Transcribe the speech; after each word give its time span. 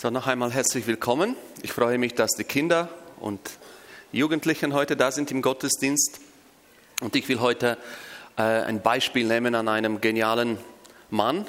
So, 0.00 0.08
noch 0.08 0.26
einmal 0.26 0.50
herzlich 0.50 0.86
willkommen. 0.86 1.36
Ich 1.60 1.74
freue 1.74 1.98
mich, 1.98 2.14
dass 2.14 2.30
die 2.30 2.44
Kinder 2.44 2.88
und 3.18 3.38
Jugendlichen 4.12 4.72
heute 4.72 4.96
da 4.96 5.12
sind 5.12 5.30
im 5.30 5.42
Gottesdienst. 5.42 6.20
Und 7.02 7.16
ich 7.16 7.28
will 7.28 7.40
heute 7.40 7.76
äh, 8.38 8.40
ein 8.40 8.80
Beispiel 8.80 9.26
nehmen 9.26 9.54
an 9.54 9.68
einem 9.68 10.00
genialen 10.00 10.56
Mann, 11.10 11.44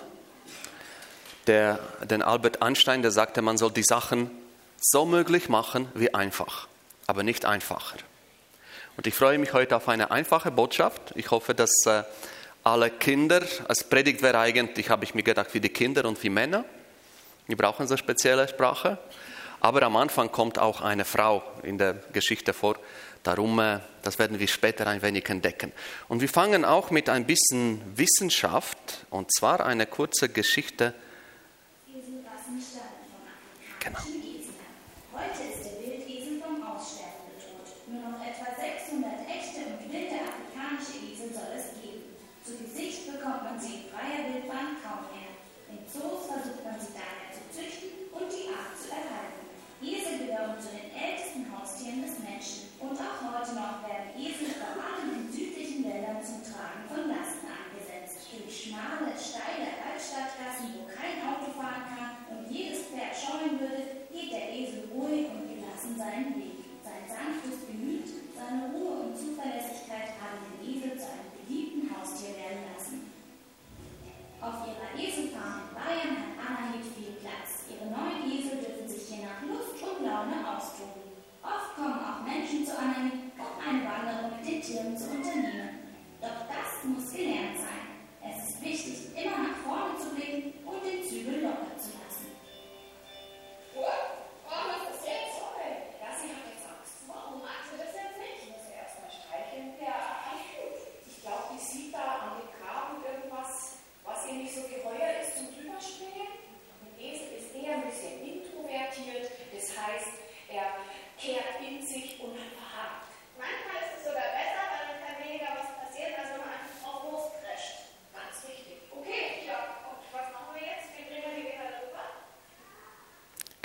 der, 1.48 1.80
den 2.04 2.22
Albert 2.22 2.62
Einstein, 2.62 3.02
der 3.02 3.12
sagte, 3.12 3.42
man 3.42 3.58
soll 3.58 3.72
die 3.72 3.84
Sachen 3.84 4.30
so 4.82 5.06
möglich 5.06 5.48
machen 5.48 5.88
wie 5.94 6.14
einfach, 6.14 6.68
aber 7.08 7.24
nicht 7.24 7.46
einfacher. 7.46 8.00
Und 8.98 9.08
ich 9.08 9.14
freue 9.14 9.38
mich 9.38 9.54
heute 9.54 9.78
auf 9.78 9.88
eine 9.88 10.12
einfache 10.12 10.52
Botschaft. 10.52 11.14
Ich 11.16 11.32
hoffe, 11.32 11.56
dass 11.56 11.72
äh, 11.86 12.04
alle 12.66 12.90
Kinder, 12.90 13.44
als 13.70 13.86
Predigt 13.86 14.22
wäre 14.22 14.40
eigentlich, 14.40 14.90
habe 14.90 15.06
ich 15.06 15.16
mir 15.16 15.24
gedacht, 15.24 15.54
wie 15.54 15.62
die 15.62 15.70
Kinder 15.70 16.04
und 16.04 16.22
wie 16.22 16.30
Männer. 16.30 16.66
Die 17.48 17.56
brauchen 17.56 17.88
so 17.88 17.98
spezielle 17.98 18.48
Sprache. 18.48 18.98
Aber 19.60 19.84
am 19.84 19.96
Anfang 19.96 20.32
kommt 20.32 20.58
auch 20.58 20.82
eine 20.82 21.06
Frau 21.06 21.44
in 21.64 21.78
der 21.78 21.94
Geschichte 22.14 22.54
vor. 22.54 22.78
Darum, 23.24 23.60
äh, 23.60 23.80
das 24.02 24.18
werden 24.18 24.40
wir 24.40 24.48
später 24.48 24.88
ein 24.88 25.02
wenig 25.04 25.30
entdecken. 25.30 25.72
Und 26.08 26.22
wir 26.22 26.30
fangen 26.30 26.66
auch 26.66 26.90
mit 26.90 27.10
ein 27.10 27.26
bisschen 27.26 27.80
Wissenschaft, 27.96 29.06
und 29.12 29.32
zwar 29.32 29.64
eine 29.64 29.86
kurze 29.86 30.30
Geschichte. 30.30 30.96
Genau. 33.80 34.21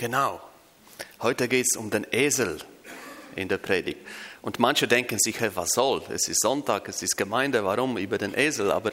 Genau. 0.07 0.41
Heute 1.21 1.49
geht 1.49 1.67
es 1.69 1.77
um 1.77 1.91
den 1.91 2.07
Esel 2.13 2.59
in 3.35 3.49
der 3.49 3.59
Predigt. 3.59 3.99
Und 4.41 4.61
manche 4.61 4.87
denken 4.87 5.19
sich, 5.19 5.41
hey, 5.41 5.51
was 5.55 5.71
soll? 5.71 6.01
Es 6.11 6.29
ist 6.29 6.43
Sonntag, 6.43 6.89
es 6.89 7.03
ist 7.03 7.17
Gemeinde, 7.17 7.65
warum 7.65 7.99
über 7.99 8.17
den 8.17 8.33
Esel? 8.33 8.71
Aber 8.71 8.93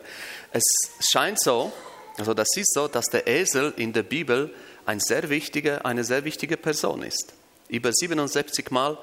es 0.51 0.63
scheint 1.11 1.39
so, 1.39 1.71
also 2.17 2.33
das 2.33 2.57
ist 2.57 2.73
so, 2.73 2.87
dass 2.87 3.05
der 3.11 3.27
Esel 3.27 3.75
in 3.77 3.93
der 3.93 4.01
Bibel 4.01 4.55
ein 4.87 4.99
sehr 4.99 5.29
wichtige, 5.29 5.85
eine 5.85 6.03
sehr 6.03 6.25
wichtige 6.25 6.57
Person 6.57 7.03
ist. 7.03 7.35
Über 7.67 7.93
77 7.93 8.71
Mal 8.71 8.97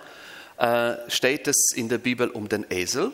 äh, 0.59 0.97
steht 1.09 1.47
es 1.47 1.71
in 1.77 1.89
der 1.89 1.99
Bibel 1.99 2.29
um 2.29 2.49
den 2.49 2.67
Esel. 2.71 3.13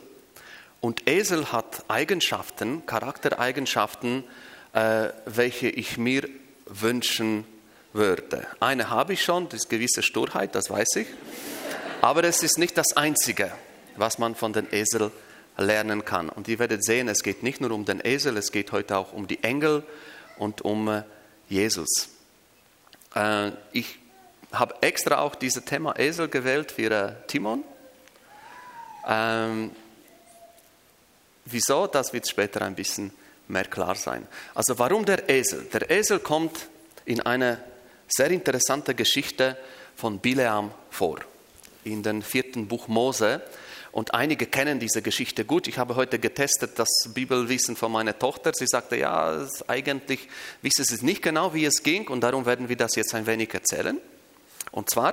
Und 0.80 1.06
Esel 1.06 1.52
hat 1.52 1.84
Eigenschaften, 1.88 2.86
Charaktereigenschaften, 2.86 4.24
äh, 4.72 5.10
welche 5.26 5.68
ich 5.68 5.98
mir 5.98 6.26
wünschen 6.64 7.44
würde. 7.44 7.55
Eine 8.60 8.90
habe 8.90 9.14
ich 9.14 9.22
schon, 9.24 9.48
das 9.48 9.62
ist 9.62 9.70
gewisse 9.70 10.02
Sturheit, 10.02 10.54
das 10.54 10.70
weiß 10.70 10.96
ich. 10.96 11.06
Aber 12.02 12.24
es 12.24 12.42
ist 12.42 12.58
nicht 12.58 12.76
das 12.76 12.96
Einzige, 12.96 13.50
was 13.96 14.18
man 14.18 14.34
von 14.34 14.52
den 14.52 14.72
Esel 14.72 15.10
lernen 15.56 16.04
kann. 16.04 16.28
Und 16.28 16.48
ihr 16.48 16.58
werdet 16.58 16.84
sehen, 16.84 17.08
es 17.08 17.22
geht 17.22 17.42
nicht 17.42 17.60
nur 17.60 17.70
um 17.70 17.84
den 17.84 18.00
Esel, 18.04 18.36
es 18.36 18.52
geht 18.52 18.72
heute 18.72 18.96
auch 18.98 19.12
um 19.12 19.26
die 19.26 19.42
Engel 19.42 19.82
und 20.38 20.62
um 20.62 20.88
äh, 20.88 21.02
Jesus. 21.48 22.10
Äh, 23.14 23.52
ich 23.72 23.98
habe 24.52 24.74
extra 24.82 25.18
auch 25.18 25.34
dieses 25.34 25.64
Thema 25.64 25.98
Esel 25.98 26.28
gewählt 26.28 26.72
für 26.72 26.90
äh, 26.90 27.12
Timon. 27.26 27.64
Ähm, 29.08 29.70
wieso? 31.44 31.86
Das 31.86 32.12
wird 32.12 32.28
später 32.28 32.62
ein 32.62 32.74
bisschen 32.74 33.12
mehr 33.48 33.64
klar 33.64 33.94
sein. 33.94 34.26
Also 34.54 34.78
warum 34.78 35.04
der 35.04 35.28
Esel? 35.30 35.64
Der 35.72 35.90
Esel 35.90 36.18
kommt 36.18 36.68
in 37.04 37.20
eine 37.20 37.58
sehr 38.08 38.30
interessante 38.30 38.94
Geschichte 38.94 39.56
von 39.96 40.18
Bileam 40.18 40.70
vor, 40.90 41.18
in 41.84 42.02
dem 42.02 42.22
vierten 42.22 42.68
Buch 42.68 42.88
Mose. 42.88 43.42
Und 43.92 44.12
einige 44.12 44.46
kennen 44.46 44.78
diese 44.78 45.00
Geschichte 45.00 45.46
gut. 45.46 45.68
Ich 45.68 45.78
habe 45.78 45.96
heute 45.96 46.18
getestet 46.18 46.78
das 46.78 46.88
Bibelwissen 47.14 47.76
von 47.76 47.90
meiner 47.90 48.18
Tochter. 48.18 48.52
Sie 48.54 48.66
sagte, 48.66 48.96
ja, 48.96 49.46
eigentlich 49.68 50.28
wisse 50.60 50.84
sie 50.84 51.02
nicht 51.02 51.22
genau, 51.22 51.54
wie 51.54 51.64
es 51.64 51.82
ging. 51.82 52.06
Und 52.08 52.20
darum 52.20 52.44
werden 52.44 52.68
wir 52.68 52.76
das 52.76 52.94
jetzt 52.96 53.14
ein 53.14 53.26
wenig 53.26 53.54
erzählen. 53.54 53.98
Und 54.70 54.90
zwar 54.90 55.12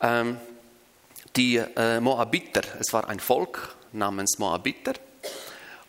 ähm, 0.00 0.38
die 1.36 1.56
äh, 1.56 2.00
Moabiter. 2.00 2.62
Es 2.80 2.94
war 2.94 3.08
ein 3.10 3.20
Volk 3.20 3.76
namens 3.92 4.38
Moabiter. 4.38 4.94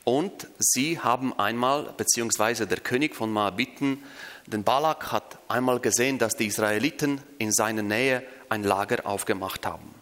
Und 0.04 0.48
sie 0.58 1.00
haben 1.00 1.38
einmal, 1.40 1.94
beziehungsweise 1.96 2.68
der 2.68 2.80
König 2.80 3.16
von 3.16 3.32
Moabiten, 3.32 4.04
denn 4.52 4.64
Balak 4.64 5.12
hat 5.12 5.38
einmal 5.48 5.80
gesehen, 5.80 6.18
dass 6.18 6.36
die 6.36 6.48
Israeliten 6.48 7.22
in 7.38 7.52
seiner 7.52 7.84
Nähe 7.84 8.24
ein 8.50 8.64
Lager 8.64 9.06
aufgemacht 9.06 9.66
haben. 9.66 9.94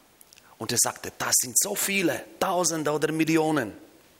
Und 0.58 0.72
er 0.72 0.78
sagte, 0.82 1.12
das 1.18 1.34
sind 1.38 1.60
so 1.60 1.76
viele, 1.76 2.24
Tausende 2.40 2.92
oder 2.92 3.12
Millionen. 3.12 3.74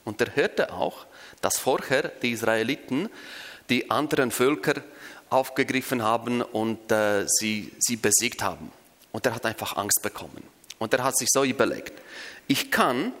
Und 0.04 0.20
er 0.20 0.36
hörte 0.36 0.72
auch, 0.72 1.06
dass 1.40 1.58
vorher 1.58 2.08
die 2.08 2.32
Israeliten 2.32 3.08
die 3.70 3.90
anderen 3.90 4.30
Völker 4.30 4.82
aufgegriffen 5.30 6.02
haben 6.02 6.42
und 6.42 6.90
äh, 6.90 7.26
sie, 7.26 7.72
sie 7.78 7.96
besiegt 7.96 8.42
haben. 8.42 8.70
Und 9.12 9.26
er 9.26 9.34
hat 9.34 9.44
einfach 9.44 9.76
Angst 9.76 10.00
bekommen. 10.02 10.42
Und 10.78 10.94
er 10.94 11.04
hat 11.04 11.18
sich 11.18 11.28
so 11.30 11.44
überlegt, 11.44 12.00
ich 12.46 12.70
kann 12.70 13.12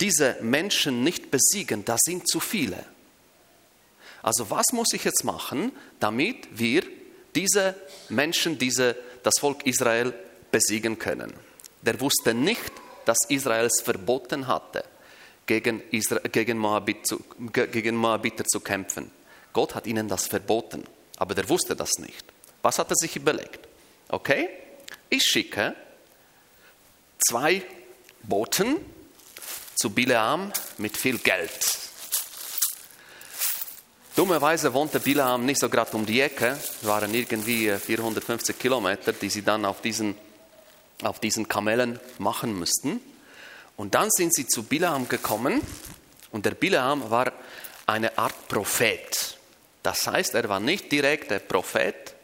diese 0.00 0.36
Menschen 0.40 1.04
nicht 1.04 1.30
besiegen, 1.30 1.84
das 1.84 2.00
sind 2.04 2.28
zu 2.28 2.40
viele. 2.40 2.84
Also 4.22 4.48
was 4.50 4.66
muss 4.72 4.92
ich 4.92 5.04
jetzt 5.04 5.24
machen, 5.24 5.72
damit 6.00 6.48
wir 6.52 6.84
diese 7.34 7.74
Menschen, 8.08 8.58
diese, 8.58 8.96
das 9.22 9.34
Volk 9.40 9.66
Israel 9.66 10.14
besiegen 10.50 10.98
können? 10.98 11.32
Der 11.82 12.00
wusste 12.00 12.32
nicht, 12.32 12.72
dass 13.04 13.18
Israel 13.28 13.66
es 13.66 13.80
verboten 13.82 14.46
hatte, 14.46 14.84
gegen, 15.46 15.82
Israel, 15.90 16.22
gegen, 16.30 16.58
Moabit 16.58 17.06
zu, 17.06 17.24
gegen 17.52 17.96
Moabiter 17.96 18.44
zu 18.44 18.60
kämpfen. 18.60 19.10
Gott 19.52 19.74
hat 19.74 19.86
ihnen 19.86 20.08
das 20.08 20.26
verboten, 20.26 20.84
aber 21.16 21.34
der 21.34 21.48
wusste 21.48 21.74
das 21.74 21.90
nicht. 21.98 22.24
Was 22.62 22.78
hat 22.78 22.90
er 22.90 22.96
sich 22.96 23.16
überlegt? 23.16 23.68
Okay, 24.08 24.48
ich 25.10 25.22
schicke 25.24 25.74
zwei 27.28 27.62
Boten 28.22 28.76
zu 29.74 29.90
Bileam 29.90 30.52
mit 30.78 30.96
viel 30.96 31.18
Geld. 31.18 31.50
Dummerweise 34.14 34.74
wohnte 34.74 35.00
Bileam 35.00 35.46
nicht 35.46 35.58
so 35.58 35.70
gerade 35.70 35.96
um 35.96 36.04
die 36.04 36.20
Ecke, 36.20 36.58
waren 36.82 37.14
irgendwie 37.14 37.70
450 37.70 38.58
Kilometer, 38.58 39.14
die 39.14 39.30
sie 39.30 39.42
dann 39.42 39.64
auf 39.64 39.80
diesen, 39.80 40.14
auf 41.02 41.18
diesen 41.18 41.48
Kamelen 41.48 41.98
machen 42.18 42.58
müssten. 42.58 43.00
Und 43.76 43.94
dann 43.94 44.10
sind 44.10 44.34
sie 44.34 44.46
zu 44.46 44.64
Bileam 44.64 45.08
gekommen 45.08 45.62
und 46.30 46.44
der 46.44 46.50
Bileam 46.50 47.10
war 47.10 47.32
eine 47.86 48.18
Art 48.18 48.48
Prophet. 48.48 49.38
Das 49.82 50.06
heißt, 50.06 50.34
er 50.34 50.46
war 50.46 50.60
nicht 50.60 50.92
direkt 50.92 51.30
der 51.30 51.38
Prophet 51.38 52.14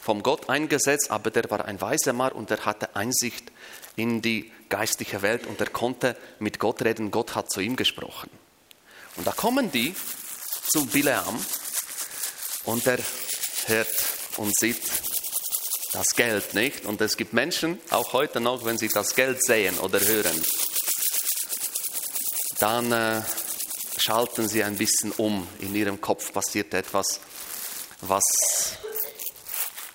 vom 0.00 0.22
Gott 0.22 0.48
eingesetzt, 0.48 1.10
aber 1.10 1.30
der 1.30 1.50
war 1.50 1.66
ein 1.66 1.78
weiser 1.78 2.14
Mann 2.14 2.32
und 2.32 2.50
er 2.50 2.64
hatte 2.64 2.96
Einsicht 2.96 3.52
in 3.96 4.22
die 4.22 4.50
geistliche 4.70 5.20
Welt 5.20 5.46
und 5.46 5.60
er 5.60 5.68
konnte 5.68 6.16
mit 6.38 6.58
Gott 6.58 6.82
reden. 6.82 7.10
Gott 7.10 7.34
hat 7.34 7.50
zu 7.50 7.60
ihm 7.60 7.76
gesprochen. 7.76 8.30
Und 9.16 9.26
da 9.26 9.32
kommen 9.32 9.70
die 9.70 9.94
zu 10.68 10.86
Bileam 10.86 11.44
und 12.64 12.86
er 12.86 12.98
hört 13.66 13.94
und 14.36 14.56
sieht 14.58 14.82
das 15.92 16.08
Geld 16.16 16.54
nicht. 16.54 16.84
Und 16.84 17.00
es 17.00 17.16
gibt 17.16 17.32
Menschen, 17.32 17.78
auch 17.90 18.12
heute 18.12 18.40
noch, 18.40 18.64
wenn 18.64 18.78
sie 18.78 18.88
das 18.88 19.14
Geld 19.14 19.44
sehen 19.44 19.78
oder 19.78 20.00
hören, 20.00 20.44
dann 22.58 22.92
äh, 22.92 23.22
schalten 23.96 24.48
sie 24.48 24.64
ein 24.64 24.76
bisschen 24.76 25.12
um. 25.12 25.46
In 25.60 25.74
ihrem 25.74 26.00
Kopf 26.00 26.32
passiert 26.32 26.74
etwas, 26.74 27.20
was, 28.00 28.22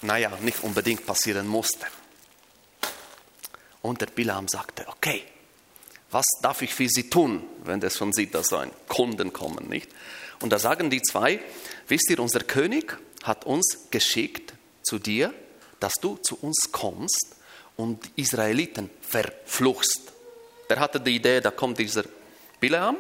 naja, 0.02 0.32
nicht 0.42 0.64
unbedingt 0.64 1.06
passieren 1.06 1.48
musste. 1.48 1.86
Und 3.82 4.02
der 4.02 4.08
Bilam 4.08 4.48
sagte, 4.48 4.88
okay, 4.88 5.24
was 6.12 6.26
darf 6.42 6.62
ich 6.62 6.74
für 6.74 6.90
Sie 6.90 7.10
tun, 7.10 7.44
wenn 7.64 7.80
das 7.80 7.98
von 7.98 8.12
sieht, 8.12 8.34
dass 8.34 8.48
so 8.48 8.58
ein 8.58 8.72
Kunden 8.88 9.32
kommen, 9.32 9.70
nicht? 9.70 9.90
Und 10.42 10.52
da 10.52 10.60
sagen 10.60 10.90
die 10.90 11.02
zwei, 11.02 11.40
wisst 11.88 12.10
ihr, 12.10 12.20
unser 12.20 12.42
König 12.42 12.98
hat 13.24 13.46
uns 13.46 13.88
geschickt 13.92 14.54
zu 14.84 15.00
dir, 15.00 15.34
dass 15.80 15.94
du 15.96 16.18
zu 16.18 16.38
uns 16.42 16.72
kommst 16.72 17.36
und 17.76 18.12
Israeliten 18.16 18.90
verfluchst. 19.02 20.14
Er 20.68 20.80
hatte 20.80 21.00
die 21.00 21.16
Idee, 21.16 21.42
da 21.42 21.52
kommt 21.52 21.80
dieser 21.80 22.04
Bileam, 22.60 22.98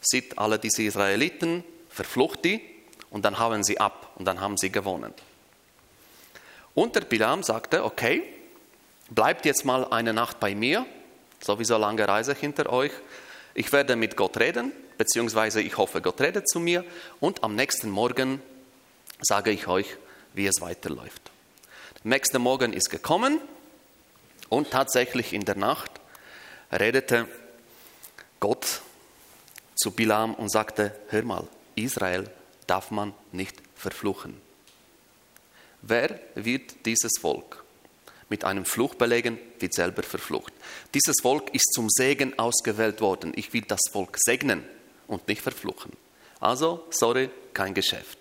sieht 0.00 0.38
alle 0.38 0.58
diese 0.58 0.82
Israeliten, 0.82 1.64
verflucht 1.88 2.44
die 2.44 2.60
und 3.10 3.24
dann 3.24 3.38
hauen 3.38 3.64
sie 3.64 3.78
ab 3.78 4.12
und 4.16 4.24
dann 4.24 4.40
haben 4.40 4.56
sie 4.56 4.70
gewonnen. 4.70 5.12
Und 6.74 6.94
der 6.94 7.02
Bileam 7.02 7.42
sagte, 7.42 7.84
okay, 7.84 8.22
bleibt 9.10 9.46
jetzt 9.46 9.64
mal 9.64 9.84
eine 9.86 10.12
Nacht 10.12 10.40
bei 10.40 10.54
mir, 10.54 10.84
sowieso 11.40 11.78
lange 11.78 12.06
Reise 12.06 12.34
hinter 12.34 12.70
euch. 12.70 12.92
Ich 13.58 13.72
werde 13.72 13.96
mit 13.96 14.18
Gott 14.18 14.36
reden, 14.36 14.70
beziehungsweise 14.98 15.62
ich 15.62 15.78
hoffe, 15.78 16.02
Gott 16.02 16.20
redet 16.20 16.46
zu 16.46 16.60
mir 16.60 16.84
und 17.20 17.42
am 17.42 17.54
nächsten 17.54 17.88
Morgen 17.88 18.42
sage 19.22 19.50
ich 19.50 19.66
euch, 19.66 19.96
wie 20.34 20.46
es 20.46 20.60
weiterläuft. 20.60 21.30
Der 22.04 22.10
nächste 22.10 22.38
Morgen 22.38 22.74
ist 22.74 22.90
gekommen 22.90 23.40
und 24.50 24.72
tatsächlich 24.72 25.32
in 25.32 25.46
der 25.46 25.56
Nacht 25.56 25.90
redete 26.70 27.26
Gott 28.40 28.82
zu 29.74 29.90
Bilam 29.90 30.34
und 30.34 30.50
sagte, 30.50 30.94
hör 31.08 31.22
mal, 31.22 31.48
Israel 31.76 32.28
darf 32.66 32.90
man 32.90 33.14
nicht 33.32 33.56
verfluchen. 33.74 34.38
Wer 35.80 36.20
wird 36.34 36.84
dieses 36.84 37.12
Volk 37.18 37.64
mit 38.28 38.44
einem 38.44 38.64
Fluch 38.64 38.94
belegen, 38.94 39.38
wird 39.58 39.74
selber 39.74 40.02
verflucht. 40.02 40.52
Dieses 40.94 41.16
Volk 41.22 41.54
ist 41.54 41.72
zum 41.72 41.88
Segen 41.88 42.38
ausgewählt 42.38 43.00
worden. 43.00 43.32
Ich 43.36 43.52
will 43.52 43.62
das 43.62 43.80
Volk 43.92 44.16
segnen 44.18 44.64
und 45.06 45.28
nicht 45.28 45.42
verfluchen. 45.42 45.92
Also, 46.40 46.84
sorry, 46.90 47.30
kein 47.54 47.74
Geschäft. 47.74 48.18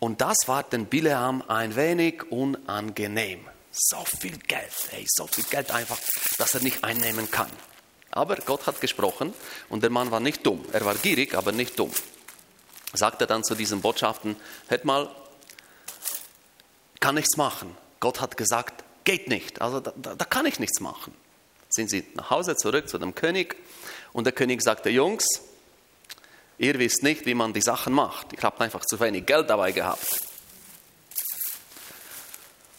Und 0.00 0.20
das 0.20 0.36
war 0.46 0.62
den 0.62 0.86
Bileam 0.86 1.42
ein 1.48 1.74
wenig 1.74 2.30
unangenehm. 2.30 3.40
So 3.72 4.04
viel 4.20 4.36
Geld, 4.38 4.72
hey, 4.90 5.04
so 5.08 5.26
viel 5.26 5.44
Geld 5.44 5.70
einfach, 5.70 5.98
dass 6.38 6.54
er 6.54 6.62
nicht 6.62 6.82
einnehmen 6.84 7.30
kann. 7.30 7.50
Aber 8.10 8.36
Gott 8.36 8.66
hat 8.66 8.80
gesprochen 8.80 9.34
und 9.68 9.82
der 9.82 9.90
Mann 9.90 10.10
war 10.10 10.20
nicht 10.20 10.44
dumm. 10.44 10.64
Er 10.72 10.84
war 10.84 10.94
gierig, 10.94 11.34
aber 11.34 11.52
nicht 11.52 11.78
dumm. 11.78 11.92
Sagte 12.92 13.26
dann 13.26 13.44
zu 13.44 13.54
diesen 13.54 13.80
Botschaften, 13.80 14.36
hört 14.68 14.84
mal, 14.84 15.10
kann 17.00 17.16
nichts 17.16 17.36
machen. 17.36 17.76
Gott 18.00 18.20
hat 18.20 18.36
gesagt, 18.36 18.84
geht 19.04 19.28
nicht. 19.28 19.60
Also 19.60 19.80
da, 19.80 19.92
da, 19.96 20.14
da 20.14 20.24
kann 20.24 20.46
ich 20.46 20.58
nichts 20.58 20.80
machen. 20.80 21.14
Sind 21.68 21.90
sie 21.90 22.04
nach 22.14 22.30
Hause 22.30 22.56
zurück 22.56 22.88
zu 22.88 22.98
dem 22.98 23.14
König 23.14 23.56
und 24.12 24.24
der 24.24 24.32
König 24.32 24.62
sagte, 24.62 24.90
Jungs, 24.90 25.26
ihr 26.58 26.78
wisst 26.78 27.02
nicht, 27.02 27.26
wie 27.26 27.34
man 27.34 27.52
die 27.52 27.60
Sachen 27.60 27.92
macht. 27.92 28.32
Ich 28.32 28.42
habe 28.42 28.60
einfach 28.60 28.84
zu 28.84 28.98
wenig 29.00 29.26
Geld 29.26 29.50
dabei 29.50 29.72
gehabt. 29.72 30.22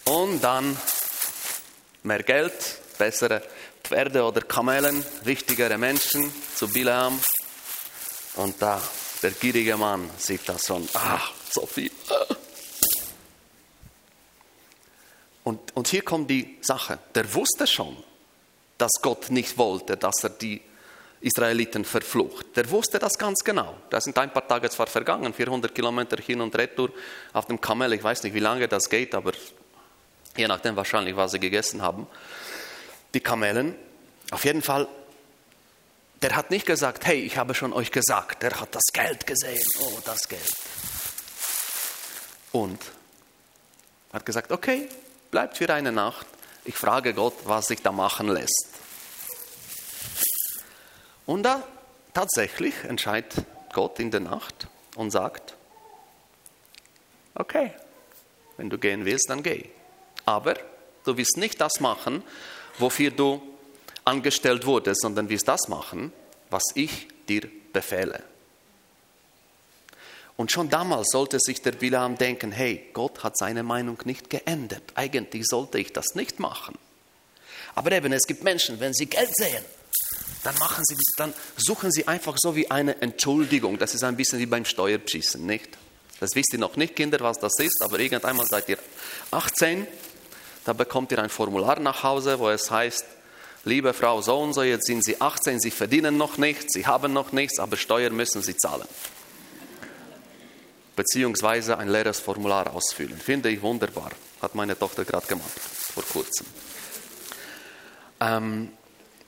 Und 0.06 0.44
dann 0.44 0.75
mehr 2.04 2.24
Geld, 2.24 2.54
bessere 2.98 3.44
Pferde 3.83 4.24
oder 4.24 4.42
Kamelen, 4.42 5.06
wichtigere 5.24 5.77
Menschen 5.77 6.31
zu 6.56 6.68
Bileam. 6.68 7.19
Und 8.36 8.62
da, 8.62 8.81
der 9.22 9.31
gierige 9.31 9.77
Mann 9.77 10.10
sieht 10.18 10.48
das 10.48 10.65
schon, 10.65 10.88
ach, 10.94 11.31
so 11.51 11.65
viel. 11.65 11.92
Und, 15.80 15.88
hier 15.88 16.02
kommt 16.02 16.30
die 16.30 16.58
Sache, 16.60 17.00
der 17.16 17.34
wusste 17.34 17.66
schon, 17.66 17.96
dass 18.78 18.92
Gott 19.02 19.30
nicht 19.30 19.58
wollte, 19.58 19.96
dass 19.96 20.22
er 20.24 20.31
die 20.31 20.60
Israeliten 21.22 21.86
verflucht. 21.86 22.48
Der 22.58 22.70
wusste 22.70 23.00
das 23.00 23.18
ganz 23.18 23.46
genau. 23.46 23.78
Da 23.90 24.02
sind 24.02 24.18
ein 24.18 24.34
paar 24.34 24.46
Tage 24.46 24.70
zwar 24.70 24.88
vergangen, 24.88 25.34
400 25.34 25.74
Kilometer 25.74 26.18
hin 26.22 26.42
und 26.42 26.54
retour 26.58 26.92
auf 27.31 27.46
dem 27.46 27.62
Kamel. 27.62 27.94
Ich 27.94 28.04
weiß 28.04 28.24
nicht, 28.24 28.34
wie 28.34 28.40
lange 28.40 28.68
das 28.68 28.90
geht, 28.90 29.16
aber 29.16 29.31
je 30.36 30.50
nachdem 30.50 30.76
wahrscheinlich, 30.76 31.16
was 31.16 31.31
sie 31.31 31.40
gegessen 31.40 31.82
haben 31.82 32.08
die 33.14 33.22
Kamelen. 33.22 33.74
Auf 34.32 34.44
jeden 34.44 34.62
Fall, 34.62 34.86
der 36.22 36.36
hat 36.36 36.52
nicht 36.52 36.66
gesagt, 36.66 37.06
hey, 37.06 37.22
ich 37.22 37.38
habe 37.38 37.56
schon 37.56 37.72
euch 37.72 37.92
gesagt, 37.92 38.44
der 38.44 38.60
hat 38.60 38.75
das 38.75 38.84
Geld 38.92 39.25
gesehen, 39.25 39.64
oh, 39.80 40.00
das 40.04 40.28
Geld. 40.28 40.54
Und 42.52 42.82
hat 44.12 44.25
gesagt, 44.25 44.52
okay, 44.52 44.90
bleibt 45.31 45.58
für 45.58 45.70
eine 45.70 45.92
Nacht, 45.92 46.26
ich 46.66 46.76
frage 46.76 47.14
Gott, 47.14 47.36
was 47.46 47.68
sich 47.68 47.81
da 47.81 47.92
machen 47.92 48.28
lässt. 48.28 48.68
Und 51.26 51.44
da 51.44 51.64
tatsächlich 52.14 52.74
entscheidet 52.84 53.46
Gott 53.74 54.00
in 54.00 54.12
der 54.12 54.20
Nacht 54.20 54.68
und 54.96 55.12
sagt, 55.12 55.56
okay, 57.36 57.74
wenn 58.58 58.70
du 58.70 58.78
gehen 58.78 59.06
willst, 59.06 59.30
dann 59.30 59.44
geh. 59.44 59.70
Aber 60.26 60.56
du 61.06 61.18
wirst 61.18 61.38
nicht 61.38 61.62
das 61.62 61.80
machen, 61.80 62.24
wofür 62.78 63.12
du 63.12 63.42
angestellt 64.06 64.66
wurdest, 64.66 65.02
sondern 65.02 65.30
wirst 65.30 65.48
das 65.48 65.68
machen, 65.68 66.12
was 66.50 66.64
ich 66.74 67.08
dir 67.28 67.50
befehle. 67.72 68.24
Und 70.39 70.53
schon 70.53 70.69
damals 70.69 71.09
sollte 71.12 71.38
sich 71.38 71.62
der 71.62 71.74
Bilam 71.74 72.17
denken, 72.17 72.53
hey, 72.53 72.91
Gott 72.93 73.24
hat 73.24 73.38
seine 73.38 73.62
Meinung 73.62 73.98
nicht 74.05 74.29
geändert. 74.29 74.84
Eigentlich 74.96 75.46
sollte 75.46 75.79
ich 75.79 75.91
das 75.91 76.15
nicht 76.15 76.39
machen. 76.39 76.77
Aber 77.75 77.91
eben, 77.91 78.13
es 78.13 78.25
gibt 78.25 78.46
Menschen, 78.46 78.79
wenn 78.79 78.93
sie 78.93 79.08
Geld 79.08 79.36
sehen, 79.36 79.65
dann, 80.43 80.55
machen 80.60 80.81
sie, 80.86 80.96
dann 81.17 81.34
suchen 81.58 81.91
sie 81.91 82.08
einfach 82.08 82.38
so 82.39 82.55
wie 82.55 82.72
eine 82.72 83.01
Entschuldigung. 83.01 83.77
Das 83.79 83.93
ist 83.93 84.05
ein 84.05 84.15
bisschen 84.15 84.39
wie 84.39 84.46
beim 84.46 84.63
Steuerschießen, 84.63 85.46
nicht? 85.46 85.77
Das 86.22 86.29
wisst 86.36 86.53
ihr 86.53 86.60
noch 86.60 86.77
nicht, 86.77 86.96
Kinder, 86.96 87.19
was 87.19 87.38
das 87.38 87.60
ist, 87.60 87.81
aber 87.84 88.00
irgendeinmal 88.00 88.48
seid 88.48 88.69
ihr 88.69 88.77
18 89.31 89.86
da 90.63 90.72
bekommt 90.72 91.12
ihr 91.12 91.19
ein 91.19 91.29
Formular 91.29 91.81
nach 91.81 92.03
Hause, 92.03 92.39
wo 92.39 92.48
es 92.50 92.72
heißt, 92.72 93.03
liebe 93.65 93.93
Frau 93.93 94.22
so 94.22 94.39
und 94.39 94.53
so, 94.53 94.63
jetzt 94.63 94.86
sind 94.86 95.03
Sie 95.03 95.19
18, 95.19 95.60
Sie 95.60 95.72
verdienen 95.72 96.15
noch 96.15 96.38
nichts, 96.38 96.74
Sie 96.74 96.86
haben 96.86 97.12
noch 97.12 97.34
nichts, 97.34 97.60
aber 97.60 97.75
Steuern 97.75 98.15
müssen 98.15 98.41
Sie 98.41 98.55
zahlen. 98.55 98.88
Beziehungsweise 101.00 101.77
ein 101.77 101.88
leeres 101.88 102.20
Formular 102.20 102.74
ausfüllen. 102.74 103.18
Finde 103.18 103.50
ich 103.50 103.62
wunderbar. 103.62 104.12
Hat 104.41 104.53
meine 104.53 104.77
Tochter 104.77 105.06
gerade 105.06 105.27
gemacht, 105.27 105.58
vor 105.58 106.03
kurzem. 106.03 106.46
Ähm, 108.20 108.74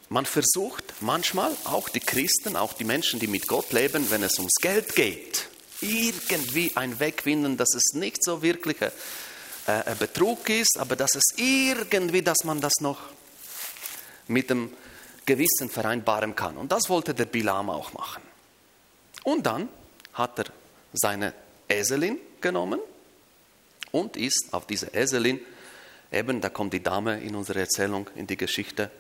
man 0.10 0.26
versucht 0.26 0.84
manchmal, 1.00 1.56
auch 1.64 1.88
die 1.88 2.02
Christen, 2.02 2.58
auch 2.58 2.74
die 2.74 2.84
Menschen, 2.84 3.22
die 3.22 3.28
mit 3.28 3.48
Gott 3.48 3.72
leben, 3.72 4.12
wenn 4.12 4.22
es 4.22 4.38
ums 4.38 4.56
Geld 4.60 4.96
geht, 4.96 5.48
irgendwie 5.80 6.76
ein 6.76 7.00
Weg 7.00 7.22
finden, 7.22 7.56
dass 7.56 7.74
es 7.74 7.94
nicht 7.94 8.22
so 8.22 8.42
wirkliche 8.42 8.92
äh, 9.66 9.96
Betrug 9.98 10.50
ist, 10.50 10.78
aber 10.78 10.98
dass 10.98 11.16
es 11.16 11.24
irgendwie, 11.38 12.22
dass 12.22 12.44
man 12.44 12.60
das 12.60 12.82
noch 12.82 13.00
mit 14.28 14.50
dem 14.50 14.74
Gewissen 15.26 15.70
vereinbaren 15.70 16.36
kann. 16.36 16.58
Und 16.58 16.74
das 16.74 16.90
wollte 16.90 17.14
der 17.14 17.28
Bilam 17.28 17.70
auch 17.70 17.94
machen. 17.94 18.24
Und 19.24 19.46
dann 19.46 19.70
hat 20.12 20.38
er 20.38 20.48
seine 20.92 21.34
Eselin 21.72 22.18
genommen 22.40 22.80
und 23.92 24.18
ist 24.18 24.50
auf 24.52 24.66
diese 24.66 24.94
Eselin, 24.94 25.40
eben 26.12 26.42
da 26.42 26.50
kommt 26.50 26.74
die 26.74 26.84
Dame 26.84 27.22
in 27.22 27.36
unserer 27.36 27.60
Erzählung, 27.60 28.10
in 28.16 28.28
die 28.28 28.38
Geschichte, 28.38 28.92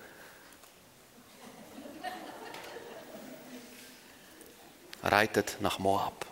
reitet 5.03 5.57
nach 5.59 5.79
Moab. 5.79 6.25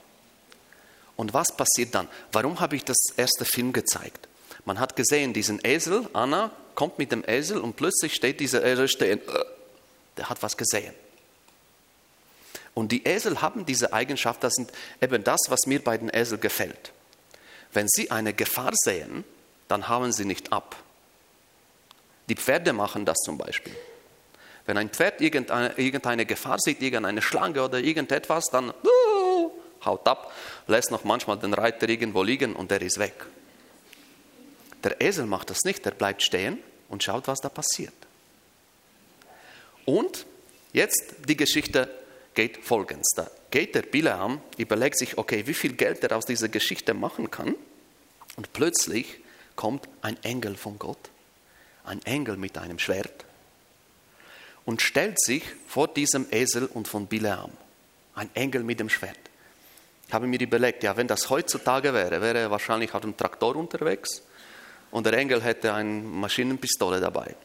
Und 1.15 1.33
was 1.33 1.55
passiert 1.55 1.95
dann? 1.95 2.07
Warum 2.31 2.59
habe 2.59 2.75
ich 2.75 2.85
das 2.85 2.97
erste 3.17 3.43
Film 3.43 3.73
gezeigt? 3.73 4.27
Man 4.65 4.79
hat 4.79 4.95
gesehen, 4.95 5.33
diesen 5.33 5.59
Esel, 5.63 6.07
Anna 6.13 6.51
kommt 6.75 6.97
mit 6.97 7.11
dem 7.11 7.23
Esel 7.27 7.59
und 7.59 7.75
plötzlich 7.75 8.13
steht 8.13 8.39
dieser 8.39 8.63
Esel 8.63 8.87
stehen. 8.87 9.19
Der 10.15 10.29
hat 10.29 10.41
was 10.43 10.55
gesehen. 10.55 10.93
Und 12.73 12.91
die 12.91 13.05
Esel 13.05 13.41
haben 13.41 13.65
diese 13.65 13.93
Eigenschaft, 13.93 14.43
das 14.43 14.53
sind 14.53 14.71
eben 15.01 15.23
das, 15.23 15.41
was 15.49 15.65
mir 15.65 15.83
bei 15.83 15.97
den 15.97 16.09
Esel 16.09 16.37
gefällt. 16.37 16.93
wenn 17.71 17.87
sie 17.87 18.09
eine 18.11 18.33
Gefahr 18.33 18.71
sehen, 18.73 19.23
dann 19.67 19.89
hauen 19.89 20.11
sie 20.11 20.25
nicht 20.25 20.51
ab. 20.51 20.75
Die 22.27 22.35
Pferde 22.35 22.73
machen 22.73 23.05
das 23.05 23.17
zum 23.17 23.37
Beispiel. 23.37 23.75
Wenn 24.65 24.77
ein 24.77 24.89
Pferd 24.89 25.21
irgendeine, 25.21 26.25
Gefahr 26.25 26.59
sieht, 26.59 26.81
irgendeine 26.81 27.21
Schlange 27.21 27.63
oder 27.63 27.79
irgendetwas, 27.79 28.45
dann 28.51 28.69
uh, 28.69 29.51
haut 29.83 30.07
ab, 30.07 30.31
lässt 30.67 30.91
noch 30.91 31.03
manchmal 31.03 31.37
den 31.37 31.53
Reiter 31.53 31.89
irgendwo 31.89 32.21
liegen 32.23 32.55
und 32.55 32.69
der 32.69 32.81
ist 32.81 32.99
weg. 32.99 33.25
Der 34.83 35.01
Esel 35.01 35.25
macht 35.25 35.49
das 35.49 35.59
nicht, 35.65 35.85
der 35.85 35.91
bleibt 35.91 36.21
stehen 36.21 36.59
und 36.87 37.03
schaut, 37.03 37.27
was 37.27 37.39
da 37.39 37.49
passiert. 37.49 37.93
Und 39.85 40.25
jetzt 40.71 41.15
die 41.27 41.35
Geschichte 41.35 41.89
geht 42.33 42.63
folgendes. 42.63 43.09
Da 43.15 43.29
geht 43.51 43.75
der 43.75 43.81
Bileam, 43.81 44.41
überlegt 44.57 44.97
sich, 44.97 45.17
okay, 45.17 45.45
wie 45.47 45.53
viel 45.53 45.73
Geld 45.73 46.03
er 46.03 46.15
aus 46.15 46.25
dieser 46.25 46.49
Geschichte 46.49 46.93
machen 46.93 47.31
kann. 47.31 47.55
Und 48.35 48.53
plötzlich 48.53 49.19
kommt 49.55 49.89
ein 50.01 50.21
Engel 50.23 50.55
von 50.55 50.79
Gott, 50.79 51.09
ein 51.83 52.01
Engel 52.05 52.37
mit 52.37 52.57
einem 52.57 52.79
Schwert 52.79 53.25
und 54.69 54.83
stellt 54.83 55.19
sich 55.19 55.43
vor 55.67 55.87
diesem 55.87 56.27
Esel 56.29 56.67
und 56.67 56.87
von 56.87 57.07
Bileam. 57.07 57.49
Ein 58.13 58.29
Engel 58.35 58.63
mit 58.63 58.79
dem 58.79 58.87
Schwert. 58.87 59.17
Ich 60.07 60.13
habe 60.13 60.27
mir 60.27 60.39
überlegt, 60.39 60.83
ja, 60.83 60.95
wenn 60.95 61.07
das 61.07 61.29
heutzutage 61.29 61.93
wäre, 61.93 62.21
wäre 62.21 62.37
er 62.37 62.51
wahrscheinlich 62.51 62.93
auf 62.93 63.01
dem 63.01 63.17
Traktor 63.17 63.55
unterwegs 63.55 64.21
und 64.91 65.05
der 65.05 65.13
Engel 65.13 65.41
hätte 65.41 65.73
eine 65.73 65.89
Maschinenpistole 65.89 66.99
dabei. 66.99 67.35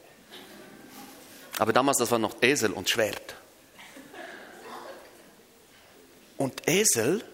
Aber 1.58 1.72
damals, 1.72 1.98
das 1.98 2.10
war 2.10 2.18
noch 2.18 2.42
Esel 2.42 2.72
und 2.72 2.90
Schwert. 2.90 3.36
Und 6.36 6.68
Esel 6.68 7.24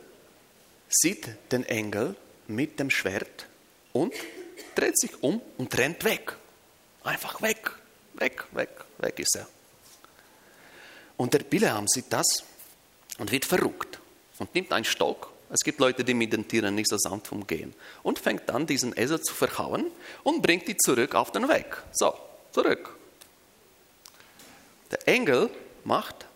sieht 0.88 1.28
den 1.52 1.64
Engel 1.64 2.16
mit 2.48 2.78
dem 2.78 2.90
Schwert 2.90 3.46
und 3.92 4.12
dreht 4.74 4.98
sich 4.98 5.22
um 5.22 5.40
und 5.56 5.76
rennt 5.78 6.04
weg. 6.04 6.36
Einfach 7.02 7.40
weg, 7.40 7.70
weg, 8.14 8.44
weg, 8.52 8.84
weg 8.98 9.18
ist 9.18 9.36
er. 9.36 9.48
Und 11.16 11.34
der 11.34 11.40
Bileam 11.40 11.86
sieht 11.86 12.06
das 12.10 12.44
und 13.18 13.30
wird 13.30 13.44
verrückt 13.44 13.98
und 14.38 14.54
nimmt 14.54 14.72
einen 14.72 14.84
Stock. 14.84 15.30
Es 15.50 15.60
gibt 15.60 15.80
Leute, 15.80 16.04
die 16.04 16.14
mit 16.14 16.32
den 16.32 16.46
Tieren 16.46 16.74
nicht 16.74 16.88
so 16.88 16.96
sanft 16.96 17.32
umgehen. 17.32 17.74
Und 18.02 18.18
fängt 18.18 18.50
an, 18.50 18.66
diesen 18.66 18.96
Esel 18.96 19.20
zu 19.20 19.34
verhauen 19.34 19.86
und 20.22 20.42
bringt 20.42 20.68
die 20.68 20.76
zurück 20.76 21.14
auf 21.14 21.32
den 21.32 21.48
Weg. 21.48 21.82
So, 21.92 22.14
zurück. 22.52 22.96
Der 24.90 25.08
Engel 25.08 25.50
macht 25.84 26.26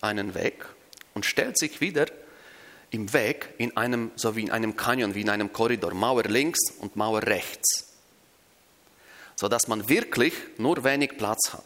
einen 0.00 0.34
Weg 0.34 0.66
und 1.14 1.26
stellt 1.26 1.58
sich 1.58 1.80
wieder 1.80 2.06
im 2.90 3.12
Weg 3.12 3.48
in 3.58 3.76
einem, 3.76 4.10
so 4.16 4.36
wie 4.36 4.42
in 4.42 4.50
einem 4.50 4.76
Canyon, 4.76 5.14
wie 5.14 5.22
in 5.22 5.30
einem 5.30 5.52
Korridor, 5.52 5.94
Mauer 5.94 6.24
links 6.24 6.60
und 6.78 6.94
Mauer 6.94 7.22
rechts, 7.22 7.94
sodass 9.36 9.66
man 9.66 9.88
wirklich 9.88 10.34
nur 10.58 10.84
wenig 10.84 11.16
Platz 11.16 11.52
hat. 11.52 11.64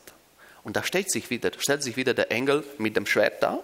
Und 0.62 0.76
da 0.76 0.83
stellt 0.83 1.11
sich 1.11 1.31
wieder, 1.31 1.50
stellt 1.59 1.83
sich 1.83 1.97
wieder 1.97 2.15
der 2.15 2.31
Engel 2.31 2.65
mit 2.79 2.97
dem 2.97 3.07
Schwert 3.07 3.43
da 3.43 3.62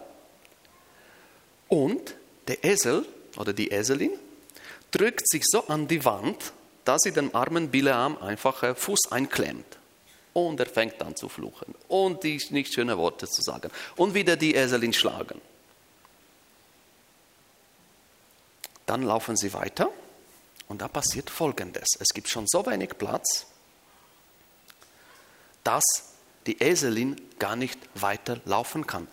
und 1.68 2.14
der 2.48 2.64
Esel 2.64 3.06
oder 3.36 3.52
die 3.52 3.70
Eselin 3.70 4.10
drückt 4.90 5.28
sich 5.28 5.42
so 5.46 5.66
an 5.68 5.88
die 5.88 6.04
Wand, 6.04 6.52
dass 6.84 7.02
sie 7.02 7.12
dem 7.12 7.34
armen 7.34 7.70
Bileam 7.70 8.18
einfach 8.18 8.76
Fuß 8.76 9.10
einklemmt. 9.10 9.78
Und 10.32 10.60
er 10.60 10.66
fängt 10.66 11.00
an 11.02 11.14
zu 11.14 11.28
fluchen 11.28 11.74
und 11.88 12.24
die 12.24 12.40
nicht 12.50 12.72
schöne 12.72 12.96
Worte 12.96 13.28
zu 13.28 13.42
sagen 13.42 13.70
und 13.96 14.14
wieder 14.14 14.36
die 14.36 14.54
Eselin 14.54 14.92
schlagen. 14.92 15.40
Dann 18.86 19.02
laufen 19.02 19.36
sie 19.36 19.52
weiter 19.52 19.90
und 20.68 20.82
da 20.82 20.88
passiert 20.88 21.30
Folgendes. 21.30 21.88
Es 21.98 22.08
gibt 22.08 22.28
schon 22.28 22.46
so 22.48 22.64
wenig 22.66 22.98
Platz, 22.98 23.46
dass 25.64 25.84
die 26.46 26.60
Eselin 26.60 27.20
gar 27.38 27.56
nicht 27.56 27.78
weiter 27.94 28.40
laufen 28.44 28.86
kann. 28.86 29.06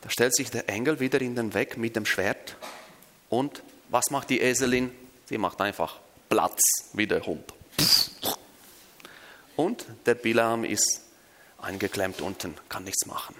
Da 0.00 0.10
stellt 0.10 0.34
sich 0.34 0.50
der 0.50 0.68
Engel 0.68 0.98
wieder 0.98 1.20
in 1.20 1.36
den 1.36 1.54
Weg 1.54 1.76
mit 1.76 1.94
dem 1.94 2.06
Schwert 2.06 2.56
und 3.28 3.62
was 3.88 4.10
macht 4.10 4.30
die 4.30 4.40
Eselin? 4.40 4.90
Sie 5.26 5.38
macht 5.38 5.60
einfach 5.60 6.00
Platz 6.28 6.60
wie 6.94 7.06
der 7.06 7.24
Hund. 7.24 7.52
Und 9.54 9.86
der 10.06 10.14
Bilam 10.14 10.64
ist 10.64 11.02
eingeklemmt 11.58 12.20
unten, 12.20 12.56
kann 12.68 12.84
nichts 12.84 13.06
machen 13.06 13.36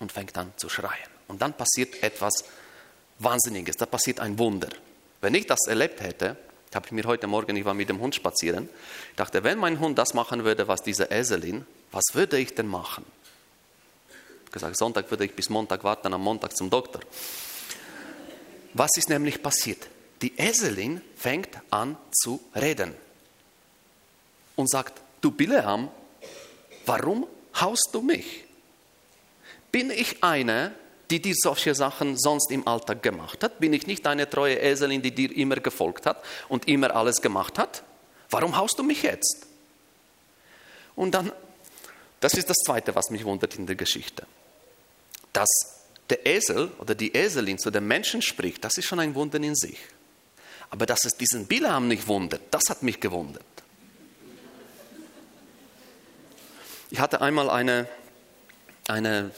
und 0.00 0.10
fängt 0.10 0.36
an 0.36 0.52
zu 0.56 0.68
schreien. 0.68 1.10
Und 1.28 1.42
dann 1.42 1.52
passiert 1.52 2.02
etwas 2.02 2.44
Wahnsinniges, 3.20 3.76
da 3.76 3.86
passiert 3.86 4.20
ein 4.20 4.38
Wunder. 4.38 4.68
Wenn 5.20 5.34
ich 5.34 5.46
das 5.46 5.66
erlebt 5.66 6.00
hätte, 6.00 6.36
habe 6.74 6.86
ich 6.86 6.92
mir 6.92 7.04
heute 7.04 7.26
Morgen, 7.26 7.56
ich 7.56 7.64
war 7.64 7.74
mit 7.74 7.88
dem 7.88 8.00
Hund 8.00 8.14
spazieren, 8.14 8.68
ich 9.10 9.16
dachte, 9.16 9.44
wenn 9.44 9.58
mein 9.58 9.78
Hund 9.80 9.98
das 9.98 10.14
machen 10.14 10.44
würde, 10.44 10.68
was 10.68 10.82
diese 10.82 11.10
Eselin, 11.10 11.66
was 11.92 12.04
würde 12.12 12.38
ich 12.38 12.54
denn 12.54 12.66
machen? 12.66 13.04
Ich 14.46 14.52
gesagt, 14.52 14.76
Sonntag 14.76 15.10
würde 15.10 15.24
ich 15.24 15.34
bis 15.34 15.48
Montag 15.48 15.84
warten, 15.84 16.12
am 16.12 16.22
Montag 16.22 16.56
zum 16.56 16.70
Doktor. 16.70 17.02
Was 18.74 18.90
ist 18.96 19.08
nämlich 19.08 19.42
passiert? 19.42 19.88
Die 20.22 20.36
Eselin 20.38 21.00
fängt 21.16 21.50
an 21.70 21.96
zu 22.12 22.40
reden 22.54 22.94
und 24.56 24.70
sagt, 24.70 25.00
du 25.20 25.30
Bileam, 25.30 25.88
warum 26.86 27.26
haust 27.60 27.90
du 27.92 28.02
mich? 28.02 28.44
Bin 29.72 29.90
ich 29.90 30.22
eine, 30.22 30.72
die 31.10 31.20
dir 31.20 31.34
solche 31.36 31.74
Sachen 31.74 32.16
sonst 32.16 32.50
im 32.50 32.66
Alltag 32.66 33.02
gemacht 33.02 33.42
hat? 33.42 33.58
Bin 33.58 33.72
ich 33.72 33.86
nicht 33.86 34.06
eine 34.06 34.30
treue 34.30 34.58
Eselin, 34.58 35.02
die 35.02 35.14
dir 35.14 35.36
immer 35.36 35.56
gefolgt 35.56 36.06
hat 36.06 36.22
und 36.48 36.68
immer 36.68 36.94
alles 36.94 37.20
gemacht 37.20 37.58
hat? 37.58 37.82
Warum 38.30 38.56
haust 38.56 38.78
du 38.78 38.82
mich 38.82 39.02
jetzt? 39.02 39.46
Und 40.94 41.12
dann, 41.12 41.32
das 42.20 42.34
ist 42.34 42.48
das 42.48 42.56
Zweite, 42.64 42.94
was 42.94 43.10
mich 43.10 43.24
wundert 43.24 43.56
in 43.56 43.66
der 43.66 43.76
Geschichte. 43.76 44.26
Dass 45.32 45.48
der 46.08 46.26
Esel 46.26 46.70
oder 46.78 46.94
die 46.94 47.14
Eselin 47.14 47.58
zu 47.58 47.70
dem 47.70 47.86
Menschen 47.86 48.22
spricht, 48.22 48.64
das 48.64 48.76
ist 48.76 48.86
schon 48.86 49.00
ein 49.00 49.14
Wunder 49.14 49.38
in 49.38 49.54
sich. 49.54 49.78
Aber 50.70 50.86
dass 50.86 51.04
es 51.04 51.16
diesen 51.16 51.46
Bilam 51.46 51.88
nicht 51.88 52.06
wundert, 52.06 52.42
das 52.50 52.62
hat 52.68 52.82
mich 52.82 53.00
gewundert. 53.00 53.44
Ich 56.90 56.98
hatte 56.98 57.20
einmal 57.20 57.50
eine, 57.50 57.88
eine 58.88 59.30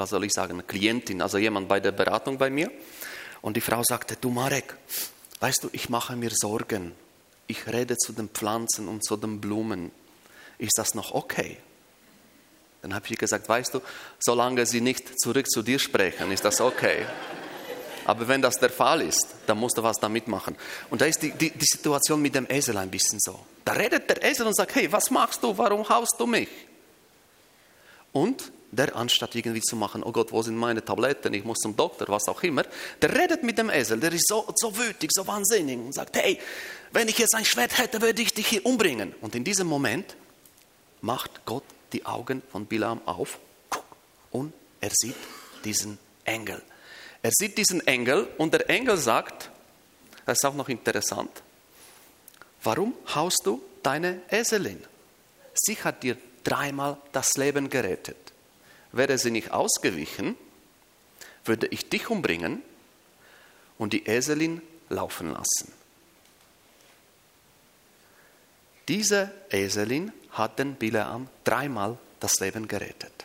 was 0.00 0.10
soll 0.10 0.24
ich 0.24 0.32
sagen, 0.32 0.66
Klientin, 0.66 1.22
also 1.22 1.38
jemand 1.38 1.68
bei 1.68 1.78
der 1.78 1.92
Beratung 1.92 2.38
bei 2.38 2.50
mir. 2.50 2.70
Und 3.42 3.56
die 3.56 3.60
Frau 3.60 3.82
sagte, 3.84 4.16
du 4.20 4.30
Marek, 4.30 4.74
weißt 5.38 5.64
du, 5.64 5.68
ich 5.72 5.88
mache 5.88 6.16
mir 6.16 6.30
Sorgen. 6.32 6.92
Ich 7.46 7.66
rede 7.66 7.96
zu 7.96 8.12
den 8.12 8.28
Pflanzen 8.30 8.88
und 8.88 9.04
zu 9.04 9.16
den 9.16 9.40
Blumen. 9.40 9.92
Ist 10.58 10.78
das 10.78 10.94
noch 10.94 11.12
okay? 11.12 11.58
Dann 12.82 12.94
habe 12.94 13.04
ich 13.08 13.18
gesagt, 13.18 13.48
weißt 13.48 13.74
du, 13.74 13.80
solange 14.18 14.64
sie 14.64 14.80
nicht 14.80 15.20
zurück 15.20 15.50
zu 15.50 15.62
dir 15.62 15.78
sprechen, 15.78 16.32
ist 16.32 16.44
das 16.44 16.60
okay. 16.60 17.04
Aber 18.06 18.26
wenn 18.26 18.40
das 18.40 18.58
der 18.58 18.70
Fall 18.70 19.02
ist, 19.02 19.28
dann 19.46 19.58
musst 19.58 19.76
du 19.76 19.82
was 19.82 19.98
damit 19.98 20.28
machen. 20.28 20.56
Und 20.88 21.02
da 21.02 21.04
ist 21.04 21.22
die, 21.22 21.32
die, 21.32 21.50
die 21.50 21.66
Situation 21.66 22.22
mit 22.22 22.34
dem 22.34 22.46
Esel 22.48 22.76
ein 22.78 22.90
bisschen 22.90 23.20
so. 23.20 23.44
Da 23.64 23.72
redet 23.72 24.08
der 24.08 24.24
Esel 24.24 24.46
und 24.46 24.56
sagt, 24.56 24.74
hey, 24.74 24.90
was 24.90 25.10
machst 25.10 25.42
du? 25.42 25.56
Warum 25.56 25.86
haust 25.86 26.14
du 26.18 26.26
mich? 26.26 26.48
Und 28.12 28.50
der 28.72 28.94
anstatt 28.94 29.34
irgendwie 29.34 29.60
zu 29.60 29.76
machen, 29.76 30.02
oh 30.02 30.12
Gott, 30.12 30.30
wo 30.32 30.42
sind 30.42 30.56
meine 30.56 30.84
Tabletten, 30.84 31.34
ich 31.34 31.44
muss 31.44 31.58
zum 31.58 31.76
Doktor, 31.76 32.06
was 32.08 32.28
auch 32.28 32.42
immer, 32.42 32.64
der 33.02 33.14
redet 33.14 33.42
mit 33.42 33.58
dem 33.58 33.68
Esel, 33.68 33.98
der 33.98 34.12
ist 34.12 34.28
so, 34.28 34.46
so 34.54 34.76
wütig, 34.76 35.10
so 35.12 35.26
wahnsinnig 35.26 35.78
und 35.78 35.92
sagt, 35.92 36.16
hey, 36.16 36.38
wenn 36.92 37.08
ich 37.08 37.18
jetzt 37.18 37.34
ein 37.34 37.44
Schwert 37.44 37.78
hätte, 37.78 38.00
würde 38.00 38.22
ich 38.22 38.32
dich 38.32 38.46
hier 38.46 38.64
umbringen. 38.64 39.14
Und 39.20 39.34
in 39.34 39.44
diesem 39.44 39.66
Moment 39.66 40.16
macht 41.00 41.44
Gott 41.44 41.64
die 41.92 42.06
Augen 42.06 42.42
von 42.50 42.66
Bilam 42.66 43.00
auf 43.06 43.38
und 44.30 44.52
er 44.80 44.90
sieht 44.92 45.16
diesen 45.64 45.98
Engel. 46.24 46.62
Er 47.22 47.32
sieht 47.32 47.58
diesen 47.58 47.86
Engel 47.86 48.28
und 48.38 48.54
der 48.54 48.70
Engel 48.70 48.96
sagt, 48.96 49.50
das 50.26 50.38
ist 50.38 50.44
auch 50.44 50.54
noch 50.54 50.68
interessant, 50.68 51.30
warum 52.62 52.94
haust 53.14 53.40
du 53.44 53.60
deine 53.82 54.22
Eselin? 54.30 54.82
Sie 55.54 55.76
hat 55.76 56.02
dir 56.02 56.16
dreimal 56.44 56.96
das 57.12 57.36
Leben 57.36 57.68
gerettet. 57.68 58.29
Wäre 58.92 59.18
sie 59.18 59.30
nicht 59.30 59.52
ausgewichen, 59.52 60.36
würde 61.44 61.66
ich 61.68 61.88
dich 61.88 62.10
umbringen 62.10 62.62
und 63.78 63.92
die 63.92 64.06
Eselin 64.06 64.62
laufen 64.88 65.32
lassen. 65.32 65.72
Diese 68.88 69.30
Eselin 69.50 70.12
hat 70.32 70.58
den 70.58 70.74
Bileam 70.74 71.28
dreimal 71.44 71.96
das 72.18 72.40
Leben 72.40 72.68
gerettet. 72.68 73.24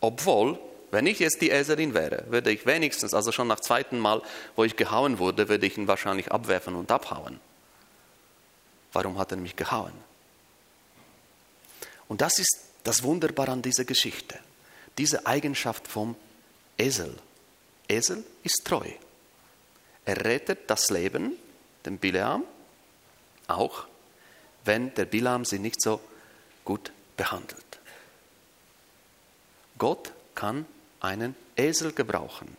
Obwohl, 0.00 0.58
wenn 0.90 1.06
ich 1.06 1.18
jetzt 1.18 1.40
die 1.40 1.50
Eselin 1.50 1.94
wäre, 1.94 2.24
würde 2.28 2.50
ich 2.50 2.66
wenigstens, 2.66 3.14
also 3.14 3.32
schon 3.32 3.48
nach 3.48 3.60
zweiten 3.60 3.98
Mal, 3.98 4.22
wo 4.54 4.64
ich 4.64 4.76
gehauen 4.76 5.18
wurde, 5.18 5.48
würde 5.48 5.66
ich 5.66 5.76
ihn 5.76 5.88
wahrscheinlich 5.88 6.30
abwerfen 6.30 6.74
und 6.74 6.92
abhauen. 6.92 7.40
Warum 8.92 9.18
hat 9.18 9.32
er 9.32 9.38
mich 9.38 9.56
gehauen? 9.56 9.92
Und 12.08 12.20
das 12.20 12.38
ist 12.38 12.65
das 12.86 13.02
Wunderbare 13.02 13.50
an 13.50 13.62
dieser 13.62 13.84
Geschichte, 13.84 14.38
diese 14.96 15.26
Eigenschaft 15.26 15.88
vom 15.88 16.14
Esel. 16.78 17.16
Esel 17.88 18.24
ist 18.44 18.64
treu. 18.64 18.88
er 20.04 20.24
rettet 20.24 20.70
das 20.70 20.90
Leben, 20.90 21.32
dem 21.84 21.98
Bileam, 21.98 22.44
auch 23.48 23.86
wenn 24.64 24.94
der 24.94 25.04
Bileam 25.04 25.44
sie 25.44 25.58
nicht 25.58 25.82
so 25.82 26.00
gut 26.64 26.92
behandelt. 27.16 27.80
Gott 29.78 30.12
kann 30.36 30.64
einen 31.00 31.34
Esel 31.56 31.92
gebrauchen, 31.92 32.56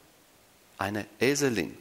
eine 0.77 1.05
Eselin. 1.21 1.77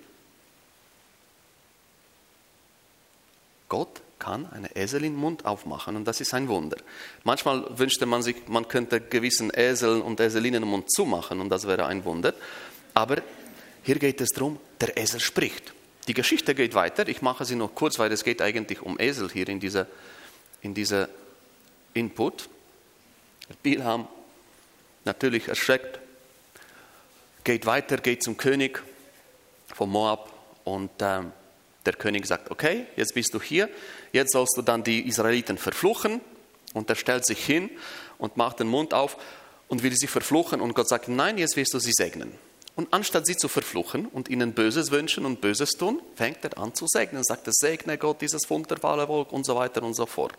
Gott 3.68 4.02
kann 4.18 4.50
eine 4.52 4.75
Eselin 4.75 5.14
Mund 5.14 5.44
aufmachen 5.44 5.96
und 5.96 6.04
das 6.04 6.20
ist 6.20 6.32
ein 6.35 6.49
Wunder. 6.49 6.76
Manchmal 7.25 7.78
wünschte 7.78 8.06
man 8.06 8.23
sich, 8.23 8.37
man 8.49 8.68
könnte 8.68 9.00
gewissen 9.00 9.50
Eseln 9.54 10.02
und 10.02 10.20
Eselinen 10.20 10.62
den 10.62 10.70
Mund 10.70 10.90
zumachen 10.90 11.40
und 11.40 11.49
das 11.49 11.66
wäre 11.66 11.87
ein 11.87 12.04
Wunder. 12.04 12.35
Aber 12.94 13.18
hier 13.82 13.99
geht 13.99 14.20
es 14.20 14.30
darum, 14.30 14.58
der 14.80 14.96
Esel 14.96 15.20
spricht. 15.20 15.75
Die 16.08 16.14
Geschichte 16.14 16.54
geht 16.54 16.75
weiter. 16.75 17.08
Ich 17.08 17.20
mache 17.20 17.44
sie 17.44 17.56
noch 17.56 17.75
kurz, 17.75 17.99
weil 17.99 18.12
es 18.12 18.25
geht 18.25 18.40
eigentlich 18.40 18.80
um 18.80 18.99
Esel 18.99 19.28
hier 19.30 19.49
in 19.49 19.61
dieser, 19.61 19.87
in 20.62 20.73
dieser 20.73 21.08
Input. 21.94 22.49
Bilham 23.62 24.08
natürlich 25.04 25.49
erschreckt, 25.49 26.00
geht 27.44 27.66
weiter, 27.66 27.99
geht 27.99 28.23
zum 28.23 28.37
König 28.37 28.82
von 29.75 29.90
Moab 29.90 30.32
und 30.64 30.90
ähm, 31.00 31.32
der 31.86 31.94
König 31.94 32.26
sagt, 32.26 32.50
okay, 32.50 32.86
jetzt 32.96 33.14
bist 33.14 33.32
du 33.34 33.40
hier, 33.40 33.68
jetzt 34.12 34.32
sollst 34.32 34.56
du 34.56 34.62
dann 34.62 34.82
die 34.82 35.06
Israeliten 35.06 35.58
verfluchen. 35.58 36.20
Und 36.74 36.90
er 36.90 36.96
stellt 36.96 37.24
sich 37.24 37.44
hin 37.44 37.70
und 38.18 38.36
macht 38.36 38.60
den 38.60 38.68
Mund 38.68 38.92
auf 38.92 39.16
und 39.68 39.82
will 39.82 39.96
sie 39.96 40.06
verfluchen. 40.06 40.60
Und 40.60 40.74
Gott 40.74 40.88
sagt, 40.88 41.08
nein, 41.08 41.38
jetzt 41.38 41.56
wirst 41.56 41.72
du 41.72 41.78
sie 41.78 41.92
segnen. 41.92 42.32
Und 42.74 42.92
anstatt 42.92 43.26
sie 43.26 43.36
zu 43.36 43.48
verfluchen 43.48 44.06
und 44.06 44.28
ihnen 44.28 44.52
Böses 44.52 44.90
wünschen 44.90 45.24
und 45.24 45.40
Böses 45.40 45.70
tun, 45.70 46.02
fängt 46.14 46.44
er 46.44 46.58
an 46.58 46.74
zu 46.74 46.84
segnen. 46.86 47.24
Sagt 47.24 47.46
er, 47.46 47.54
segne 47.54 47.96
Gott 47.96 48.20
dieses 48.20 48.50
wunderbare 48.50 49.06
Volk 49.06 49.32
und 49.32 49.46
so 49.46 49.56
weiter 49.56 49.82
und 49.82 49.94
so 49.94 50.04
fort. 50.04 50.34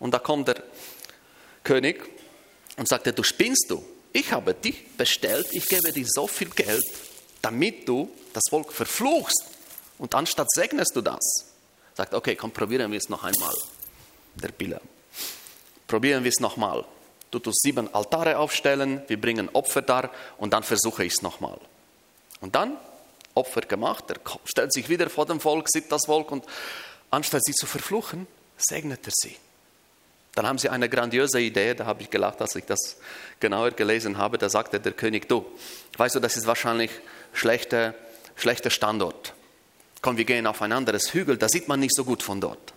Und 0.00 0.12
da 0.12 0.18
kommt 0.18 0.48
der 0.48 0.62
König 1.62 2.02
und 2.76 2.88
sagt 2.88 3.06
du 3.16 3.22
spinnst 3.22 3.66
du. 3.68 3.84
Ich 4.12 4.32
habe 4.32 4.54
dich 4.54 4.96
bestellt, 4.96 5.46
ich 5.52 5.68
gebe 5.68 5.92
dir 5.92 6.06
so 6.08 6.26
viel 6.26 6.50
Geld, 6.50 6.82
damit 7.40 7.88
du 7.88 8.10
das 8.32 8.42
Volk 8.50 8.72
verfluchst. 8.72 9.44
Und 10.00 10.14
anstatt 10.14 10.50
segnest 10.50 10.96
du 10.96 11.02
das. 11.02 11.20
Sagt, 11.94 12.14
okay, 12.14 12.34
komm, 12.34 12.50
probieren 12.50 12.90
wir 12.90 12.98
es 12.98 13.10
noch 13.10 13.22
einmal. 13.22 13.54
Der 14.34 14.48
Biller. 14.48 14.80
Probieren 15.86 16.24
wir 16.24 16.30
es 16.30 16.40
nochmal. 16.40 16.86
Du 17.30 17.38
tust 17.38 17.60
sieben 17.62 17.92
Altare 17.94 18.38
aufstellen, 18.38 19.02
wir 19.08 19.20
bringen 19.20 19.50
Opfer 19.52 19.82
dar 19.82 20.10
und 20.38 20.52
dann 20.52 20.62
versuche 20.62 21.04
ich 21.04 21.12
es 21.12 21.22
nochmal. 21.22 21.58
Und 22.40 22.54
dann 22.54 22.78
Opfer 23.34 23.60
gemacht, 23.60 24.04
er 24.08 24.16
stellt 24.44 24.72
sich 24.72 24.88
wieder 24.88 25.10
vor 25.10 25.26
dem 25.26 25.38
Volk, 25.38 25.66
sieht 25.68 25.92
das 25.92 26.06
Volk 26.06 26.32
und 26.32 26.44
anstatt 27.10 27.44
sie 27.44 27.52
zu 27.52 27.66
verfluchen, 27.66 28.26
segnet 28.56 29.06
er 29.06 29.12
sie. 29.14 29.36
Dann 30.34 30.46
haben 30.46 30.58
sie 30.58 30.70
eine 30.70 30.88
grandiose 30.88 31.40
Idee, 31.40 31.74
da 31.74 31.84
habe 31.84 32.02
ich 32.02 32.10
gelacht, 32.10 32.40
als 32.40 32.56
ich 32.56 32.64
das 32.64 32.96
genauer 33.38 33.72
gelesen 33.72 34.16
habe. 34.16 34.38
Da 34.38 34.48
sagte 34.48 34.80
der 34.80 34.92
König, 34.92 35.28
du, 35.28 35.44
weißt 35.98 36.14
du, 36.14 36.20
das 36.20 36.36
ist 36.36 36.46
wahrscheinlich 36.46 36.90
schlechter, 37.34 37.94
schlechter 38.36 38.70
Standort. 38.70 39.34
Komm, 40.02 40.16
wir 40.16 40.24
gehen 40.24 40.46
auf 40.46 40.62
ein 40.62 40.72
anderes 40.72 41.12
Hügel, 41.12 41.36
da 41.36 41.48
sieht 41.48 41.68
man 41.68 41.80
nicht 41.80 41.94
so 41.94 42.04
gut 42.04 42.22
von 42.22 42.40
dort. 42.40 42.72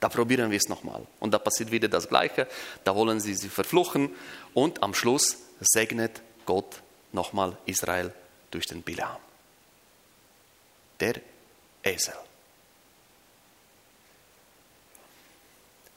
Da 0.00 0.08
probieren 0.08 0.50
wir 0.50 0.56
es 0.56 0.68
nochmal. 0.68 1.06
Und 1.20 1.32
da 1.32 1.38
passiert 1.38 1.70
wieder 1.70 1.88
das 1.88 2.08
Gleiche. 2.08 2.48
Da 2.84 2.94
wollen 2.94 3.20
sie 3.20 3.34
sie 3.34 3.50
verfluchen. 3.50 4.10
Und 4.54 4.82
am 4.82 4.94
Schluss 4.94 5.36
segnet 5.60 6.22
Gott 6.46 6.80
nochmal 7.12 7.56
Israel 7.66 8.12
durch 8.50 8.66
den 8.66 8.82
Bilam. 8.82 9.18
Der 11.00 11.20
Esel. 11.82 12.14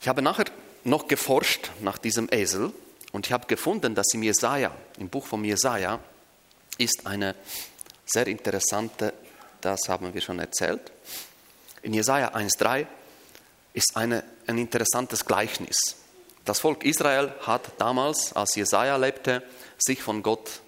Ich 0.00 0.08
habe 0.08 0.20
nachher 0.20 0.46
noch 0.84 1.08
geforscht 1.08 1.70
nach 1.80 1.96
diesem 1.96 2.28
Esel 2.30 2.72
und 3.12 3.26
ich 3.26 3.32
habe 3.32 3.46
gefunden, 3.46 3.94
dass 3.94 4.12
im 4.12 4.22
Jesaja, 4.22 4.70
im 4.98 5.08
Buch 5.08 5.26
von 5.26 5.42
Jesaja, 5.44 5.98
ist 6.76 7.06
eine 7.06 7.34
sehr 8.04 8.26
interessante 8.26 9.14
das 9.64 9.88
haben 9.88 10.12
wir 10.12 10.20
schon 10.20 10.38
erzählt. 10.38 10.92
In 11.82 11.94
Jesaja 11.94 12.34
1,3 12.34 12.86
ist 13.72 13.96
eine, 13.96 14.24
ein 14.46 14.58
interessantes 14.58 15.24
Gleichnis. 15.24 15.76
Das 16.44 16.60
Volk 16.60 16.84
Israel 16.84 17.32
hat 17.40 17.72
damals, 17.78 18.34
als 18.34 18.54
Jesaja 18.54 18.96
lebte, 18.96 19.42
sich 19.78 20.02
von 20.02 20.22
Gott 20.22 20.60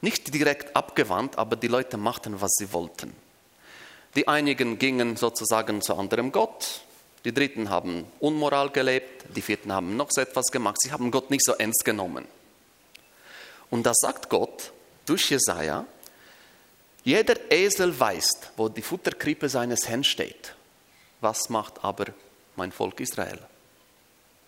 nicht 0.00 0.32
direkt 0.32 0.76
abgewandt, 0.76 1.38
aber 1.38 1.56
die 1.56 1.68
Leute 1.68 1.96
machten, 1.96 2.40
was 2.40 2.52
sie 2.56 2.72
wollten. 2.72 3.12
Die 4.14 4.28
einigen 4.28 4.78
gingen 4.78 5.16
sozusagen 5.16 5.82
zu 5.82 5.96
anderem 5.96 6.30
Gott, 6.30 6.82
die 7.24 7.32
Dritten 7.32 7.70
haben 7.70 8.04
Unmoral 8.20 8.70
gelebt, 8.70 9.24
die 9.34 9.42
Vierten 9.42 9.72
haben 9.72 9.96
noch 9.96 10.10
so 10.10 10.20
etwas 10.20 10.46
gemacht. 10.52 10.76
Sie 10.80 10.92
haben 10.92 11.10
Gott 11.10 11.30
nicht 11.30 11.44
so 11.44 11.52
ernst 11.54 11.84
genommen. 11.84 12.26
Und 13.70 13.84
da 13.86 13.92
sagt 13.94 14.28
Gott 14.28 14.72
durch 15.06 15.30
Jesaja, 15.30 15.86
jeder 17.04 17.36
Esel 17.50 17.98
weiß, 17.98 18.30
wo 18.56 18.68
die 18.68 18.82
Futterkrippe 18.82 19.48
seines 19.48 19.88
Herrn 19.88 20.04
steht. 20.04 20.54
Was 21.20 21.50
macht 21.50 21.84
aber 21.84 22.06
mein 22.56 22.72
Volk 22.72 22.98
Israel? 23.00 23.38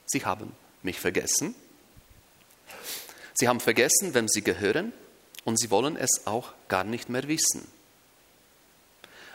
Sie 0.06 0.24
haben 0.24 0.52
mich 0.82 0.98
vergessen. 0.98 1.54
Sie 3.34 3.48
haben 3.48 3.60
vergessen, 3.60 4.14
wem 4.14 4.28
sie 4.28 4.42
gehören 4.42 4.92
und 5.44 5.58
sie 5.58 5.70
wollen 5.70 5.96
es 5.96 6.26
auch 6.26 6.52
gar 6.68 6.84
nicht 6.84 7.10
mehr 7.10 7.28
wissen. 7.28 7.70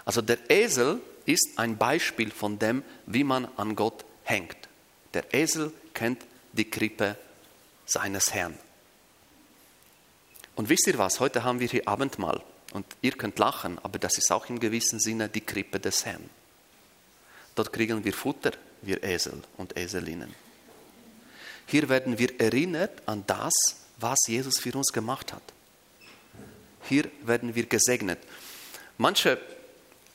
Also 0.03 0.21
der 0.21 0.49
Esel 0.49 0.99
ist 1.25 1.49
ein 1.57 1.77
Beispiel 1.77 2.31
von 2.31 2.57
dem, 2.57 2.83
wie 3.05 3.23
man 3.23 3.45
an 3.57 3.75
Gott 3.75 4.03
hängt. 4.23 4.57
Der 5.13 5.31
Esel 5.33 5.71
kennt 5.93 6.25
die 6.53 6.69
Krippe 6.69 7.15
seines 7.85 8.33
Herrn. 8.33 8.57
Und 10.55 10.69
wisst 10.69 10.87
ihr 10.87 10.97
was, 10.97 11.19
heute 11.19 11.43
haben 11.43 11.59
wir 11.59 11.67
hier 11.67 11.87
Abendmahl. 11.87 12.41
Und 12.71 12.85
ihr 13.01 13.11
könnt 13.11 13.37
lachen, 13.39 13.79
aber 13.79 13.99
das 13.99 14.17
ist 14.17 14.31
auch 14.31 14.47
im 14.49 14.59
gewissen 14.59 14.99
Sinne 14.99 15.27
die 15.27 15.41
Krippe 15.41 15.79
des 15.79 16.05
Herrn. 16.05 16.29
Dort 17.55 17.73
kriegen 17.73 18.03
wir 18.03 18.13
Futter, 18.13 18.51
wir 18.81 19.03
Esel 19.03 19.41
und 19.57 19.75
Eselinnen. 19.75 20.33
Hier 21.67 21.89
werden 21.89 22.17
wir 22.17 22.39
erinnert 22.39 23.07
an 23.07 23.23
das, 23.27 23.53
was 23.97 24.17
Jesus 24.27 24.57
für 24.59 24.73
uns 24.75 24.91
gemacht 24.91 25.33
hat. 25.33 25.43
Hier 26.87 27.09
werden 27.23 27.53
wir 27.55 27.65
gesegnet. 27.65 28.19
Manche 28.97 29.39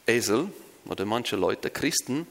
Esel 0.06 0.50
oder 0.86 1.04
manche 1.04 1.36
Leute, 1.36 1.70
Christen, 1.70 2.26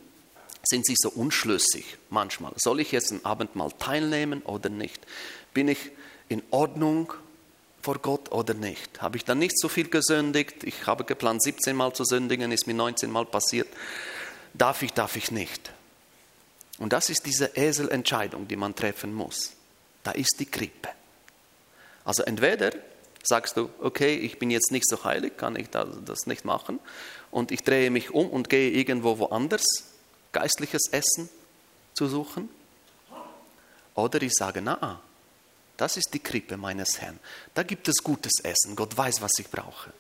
sind 0.63 0.85
sich 0.85 0.97
so 0.99 1.09
unschlüssig 1.09 1.97
manchmal. 2.09 2.53
Soll 2.55 2.79
ich 2.79 2.91
jetzt 2.91 3.11
ein 3.11 3.23
Abendmahl 3.23 3.71
teilnehmen 3.77 4.41
oder 4.41 4.69
nicht? 4.69 4.99
Bin 5.53 5.67
ich 5.67 5.91
in 6.27 6.41
Ordnung 6.49 7.13
vor 7.85 7.99
Gott 7.99 8.31
oder 8.31 8.55
nicht? 8.55 8.99
Habe 8.99 9.17
ich 9.17 9.25
dann 9.25 9.37
nicht 9.37 9.59
so 9.59 9.69
viel 9.69 9.89
gesündigt? 9.89 10.63
Ich 10.63 10.87
habe 10.87 11.03
geplant, 11.03 11.43
17 11.43 11.75
Mal 11.75 11.93
zu 11.93 12.03
sündigen, 12.03 12.51
ist 12.51 12.65
mir 12.65 12.73
19 12.73 13.11
Mal 13.11 13.25
passiert. 13.25 13.67
Darf 14.55 14.81
ich, 14.81 14.91
darf 14.91 15.15
ich 15.15 15.29
nicht? 15.29 15.71
Und 16.79 16.93
das 16.93 17.11
ist 17.11 17.27
diese 17.27 17.55
Eselentscheidung, 17.55 18.47
die 18.47 18.55
man 18.55 18.73
treffen 18.73 19.13
muss. 19.13 19.51
Da 20.03 20.11
ist 20.11 20.35
die 20.39 20.47
Krippe. 20.47 20.89
Also 22.03 22.23
entweder 22.23 22.71
sagst 23.23 23.55
du, 23.55 23.69
okay, 23.79 24.15
ich 24.15 24.39
bin 24.39 24.49
jetzt 24.49 24.71
nicht 24.71 24.89
so 24.89 25.03
heilig, 25.03 25.37
kann 25.37 25.55
ich 25.55 25.69
das 25.69 26.25
nicht 26.25 26.43
machen, 26.43 26.79
und 27.29 27.51
ich 27.51 27.63
drehe 27.63 27.91
mich 27.91 28.11
um 28.11 28.29
und 28.29 28.49
gehe 28.49 28.71
irgendwo 28.71 29.19
woanders 29.19 29.65
geistliches 30.31 30.89
Essen 30.91 31.29
zu 31.93 32.07
suchen. 32.07 32.49
Oder 33.93 34.21
ich 34.21 34.33
sage, 34.33 34.61
na, 34.61 34.99
das 35.77 35.97
ist 35.97 36.13
die 36.13 36.19
Krippe 36.19 36.57
meines 36.57 37.01
Herrn. 37.01 37.19
Da 37.53 37.63
gibt 37.63 37.87
es 37.87 38.03
gutes 38.03 38.33
Essen. 38.43 38.75
Gott 38.75 38.95
weiß, 38.95 39.21
was 39.21 39.31
ich 39.39 39.49
brauche. 39.49 39.91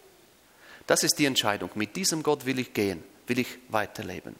Das 0.87 1.03
ist 1.03 1.17
die 1.19 1.25
Entscheidung. 1.25 1.69
Mit 1.75 1.95
diesem 1.95 2.23
Gott 2.23 2.45
will 2.45 2.59
ich 2.59 2.73
gehen, 2.73 3.03
will 3.27 3.39
ich 3.39 3.57
weiterleben. 3.69 4.35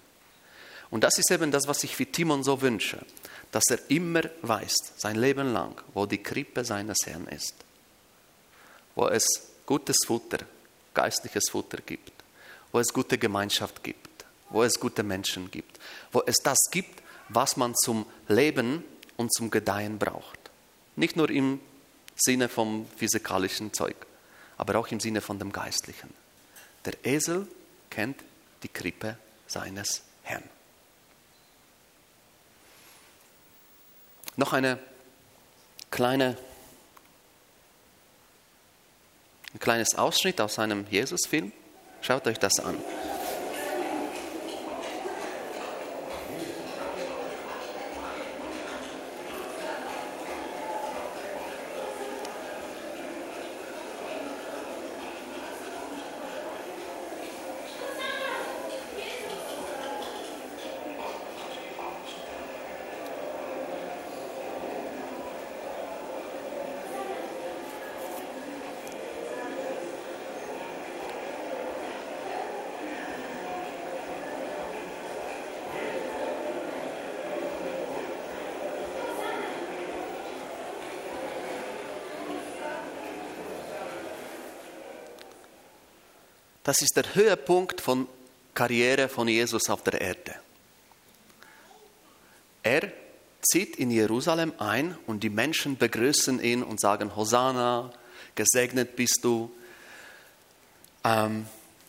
Und 0.91 1.03
das 1.03 1.17
ist 1.17 1.31
eben 1.31 1.51
das, 1.51 1.67
was 1.67 1.83
ich 1.83 1.95
für 1.95 2.05
Timon 2.05 2.43
so 2.43 2.61
wünsche, 2.61 2.99
dass 3.51 3.63
er 3.69 3.79
immer 3.89 4.21
weiß, 4.43 4.75
sein 4.97 5.15
Leben 5.15 5.51
lang, 5.51 5.81
wo 5.93 6.05
die 6.05 6.21
Krippe 6.21 6.63
seines 6.63 6.97
Herrn 7.05 7.27
ist, 7.27 7.55
wo 8.93 9.07
es 9.07 9.25
gutes 9.65 9.97
Futter, 10.05 10.39
geistliches 10.93 11.49
Futter 11.49 11.79
gibt, 11.85 12.13
wo 12.71 12.79
es 12.79 12.93
gute 12.93 13.17
Gemeinschaft 13.17 13.83
gibt, 13.83 14.25
wo 14.49 14.63
es 14.63 14.79
gute 14.79 15.03
Menschen 15.03 15.49
gibt, 15.49 15.79
wo 16.11 16.21
es 16.25 16.35
das 16.43 16.59
gibt, 16.71 17.01
was 17.29 17.57
man 17.57 17.73
zum 17.75 18.05
Leben 18.27 18.83
und 19.17 19.33
zum 19.33 19.49
Gedeihen 19.49 19.97
braucht. 19.97 20.44
Nicht 20.95 21.15
nur 21.15 21.29
im 21.29 21.59
Sinne 22.15 22.49
vom 22.49 22.87
physikalischen 22.97 23.73
Zeug, 23.73 23.95
aber 24.57 24.79
auch 24.79 24.87
im 24.87 24.99
Sinne 24.99 25.21
von 25.21 25.39
dem 25.39 25.51
Geistlichen. 25.51 26.13
Der 26.85 27.05
Esel 27.05 27.47
kennt 27.89 28.23
die 28.63 28.69
Krippe 28.69 29.17
seines 29.47 30.03
Herrn. 30.23 30.43
Noch 34.37 34.53
eine 34.53 34.79
kleine, 35.91 36.37
ein 39.53 39.59
kleines 39.59 39.95
Ausschnitt 39.95 40.41
aus 40.41 40.59
einem 40.59 40.85
Jesus-Film. 40.89 41.51
Schaut 42.01 42.27
euch 42.27 42.37
das 42.37 42.59
an. 42.59 42.75
Das 86.65 86.81
ist 86.81 86.97
der 86.97 87.13
Höhepunkt 87.13 87.79
von 87.79 88.07
Karriere 88.55 89.07
von 89.07 89.27
Jesus 89.27 89.69
auf 89.69 89.83
der 89.83 90.01
Erde. 90.01 90.33
Er 92.63 92.91
zieht 93.43 93.75
in 93.75 93.91
Jerusalem 93.91 94.51
ein 94.57 94.97
und 95.05 95.21
die 95.21 95.29
Menschen 95.29 95.77
begrüßen 95.77 96.41
ihn 96.41 96.63
und 96.63 96.81
sagen, 96.81 97.15
Hosanna, 97.15 97.93
gesegnet 98.33 98.95
bist 98.95 99.19
du. 99.21 99.51
Ähm, 101.03 101.45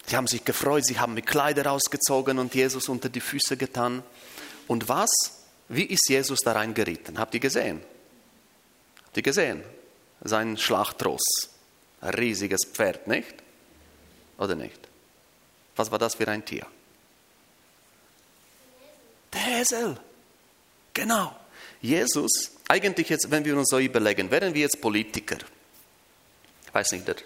sie 0.06 0.14
haben 0.14 0.26
sich 0.26 0.44
gefreut, 0.44 0.84
sie 0.84 0.98
haben 0.98 1.14
mit 1.14 1.26
Kleider 1.26 1.72
ausgezogen 1.72 2.38
und 2.38 2.54
Jesus 2.54 2.90
unter 2.90 3.08
die 3.08 3.20
Füße 3.20 3.56
getan. 3.56 4.02
Und 4.66 4.90
was? 4.90 5.10
Wie 5.70 5.84
ist 5.84 6.06
Jesus 6.10 6.40
da 6.40 6.52
reingeritten? 6.52 7.18
Habt 7.18 7.32
ihr 7.32 7.40
gesehen? 7.40 7.80
Habt 9.06 9.16
ihr 9.16 9.22
gesehen? 9.22 9.62
Sein 10.20 10.58
Schlachtross. 10.58 11.24
Ein 12.02 12.12
riesiges 12.12 12.66
Pferd, 12.70 13.06
nicht? 13.06 13.45
Oder 14.38 14.55
nicht? 14.55 14.81
Was 15.77 15.90
war 15.90 15.99
das 15.99 16.14
für 16.14 16.29
ein 16.29 16.44
Tier? 16.44 16.66
Der 19.33 19.61
Esel. 19.61 19.96
Genau. 20.92 21.37
Jesus, 21.81 22.53
eigentlich 22.68 23.09
jetzt, 23.11 23.31
wenn 23.31 23.44
wir 23.44 23.57
uns 23.57 23.68
so 23.68 23.79
überlegen, 23.79 24.31
wären 24.31 24.55
wir 24.55 24.62
jetzt 24.62 24.81
Politiker, 24.81 25.37
ich 26.66 26.75
weiß 26.75 26.92
nicht, 26.92 27.07
der, 27.07 27.16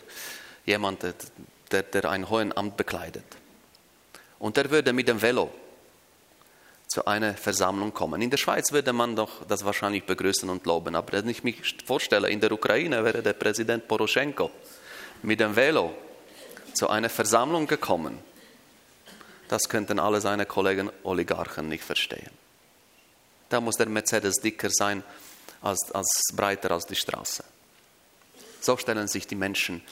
jemand, 0.66 1.04
der, 1.70 1.82
der 1.82 2.04
ein 2.10 2.28
hohes 2.28 2.56
Amt 2.56 2.76
bekleidet, 2.76 3.24
und 4.38 4.56
der 4.56 4.70
würde 4.70 4.92
mit 4.92 5.06
dem 5.06 5.20
Velo 5.20 5.50
zu 6.88 7.04
einer 7.04 7.34
Versammlung 7.34 7.94
kommen. 7.94 8.20
In 8.20 8.30
der 8.30 8.38
Schweiz 8.38 8.72
würde 8.72 8.92
man 8.92 9.14
doch 9.14 9.46
das 9.46 9.64
wahrscheinlich 9.64 10.04
begrüßen 10.04 10.48
und 10.48 10.66
loben, 10.66 10.96
aber 10.96 11.12
wenn 11.12 11.28
ich 11.28 11.44
mich 11.44 11.76
vorstelle, 11.86 12.28
in 12.28 12.40
der 12.40 12.50
Ukraine 12.50 13.04
wäre 13.04 13.22
der 13.22 13.34
Präsident 13.34 13.86
Poroschenko 13.86 14.50
mit 15.22 15.38
dem 15.38 15.54
Velo 15.54 15.94
zu 16.80 16.88
einer 16.88 17.10
Versammlung 17.10 17.66
gekommen. 17.66 18.18
Das 19.48 19.68
könnten 19.68 19.98
alle 19.98 20.22
seine 20.22 20.46
Kollegen 20.46 20.90
Oligarchen 21.02 21.68
nicht 21.68 21.84
verstehen. 21.84 22.30
Da 23.50 23.60
muss 23.60 23.76
der 23.76 23.90
Mercedes 23.90 24.36
dicker 24.36 24.70
sein 24.70 25.04
als, 25.60 25.92
als 25.92 26.08
breiter 26.32 26.70
als 26.70 26.86
die 26.86 26.96
Straße. 26.96 27.44
So 28.62 28.78
stellen 28.78 29.08
sich 29.08 29.26
die 29.26 29.34
Menschen 29.34 29.82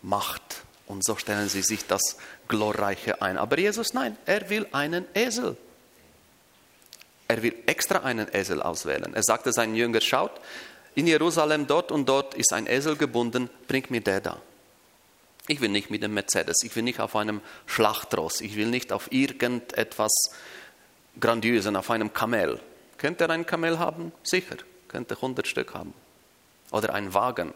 Macht 0.00 0.62
und 0.86 1.04
so 1.04 1.16
stellen 1.16 1.50
sie 1.50 1.60
sich 1.60 1.86
das 1.86 2.16
Glorreiche 2.48 3.20
ein. 3.20 3.36
Aber 3.36 3.58
Jesus, 3.58 3.92
nein, 3.92 4.16
er 4.24 4.48
will 4.48 4.66
einen 4.72 5.04
Esel. 5.12 5.54
Er 7.26 7.42
will 7.42 7.56
extra 7.66 7.98
einen 8.04 8.32
Esel 8.32 8.62
auswählen. 8.62 9.12
Er 9.12 9.22
sagte 9.22 9.52
seinen 9.52 9.74
Jüngern, 9.74 10.00
schaut, 10.00 10.40
in 10.94 11.08
Jerusalem 11.08 11.66
dort 11.66 11.92
und 11.92 12.08
dort 12.08 12.32
ist 12.32 12.54
ein 12.54 12.66
Esel 12.66 12.96
gebunden, 12.96 13.50
bringt 13.66 13.90
mir 13.90 14.00
der 14.00 14.22
da. 14.22 14.40
Ich 15.48 15.60
will 15.62 15.70
nicht 15.70 15.90
mit 15.90 16.02
dem 16.02 16.14
Mercedes, 16.14 16.62
ich 16.62 16.76
will 16.76 16.82
nicht 16.82 17.00
auf 17.00 17.16
einem 17.16 17.40
Schlachtross, 17.66 18.42
ich 18.42 18.54
will 18.56 18.66
nicht 18.66 18.92
auf 18.92 19.10
irgendetwas 19.10 20.12
Grandiösen, 21.18 21.74
auf 21.74 21.90
einem 21.90 22.12
Kamel. 22.12 22.60
Könnte 22.98 23.24
er 23.24 23.30
ein 23.30 23.46
Kamel 23.46 23.78
haben? 23.78 24.12
Sicher, 24.22 24.56
könnte 24.88 25.14
100 25.14 25.46
Stück 25.46 25.72
haben. 25.72 25.94
Oder 26.70 26.94
ein 26.94 27.14
Wagen. 27.14 27.54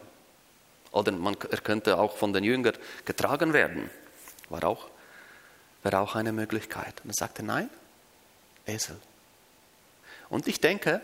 Oder 0.91 1.11
man, 1.11 1.37
er 1.49 1.59
könnte 1.59 1.99
auch 1.99 2.17
von 2.17 2.33
den 2.33 2.43
Jüngern 2.43 2.75
getragen 3.05 3.53
werden. 3.53 3.91
War 4.49 4.63
auch, 4.63 4.87
wäre 5.83 5.99
auch 5.99 6.15
eine 6.15 6.33
Möglichkeit. 6.33 7.01
Und 7.03 7.11
er 7.11 7.15
sagte, 7.15 7.43
nein, 7.43 7.69
Esel. 8.65 8.97
Und 10.29 10.47
ich 10.47 10.59
denke, 10.59 10.99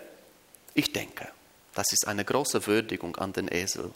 ich 0.74 0.92
denke, 0.92 1.28
das 1.76 1.92
ist 1.92 2.08
eine 2.08 2.26
große 2.26 2.66
Würdigung 2.66 3.16
an 3.18 3.34
den 3.34 3.48
Esel. 3.48 3.92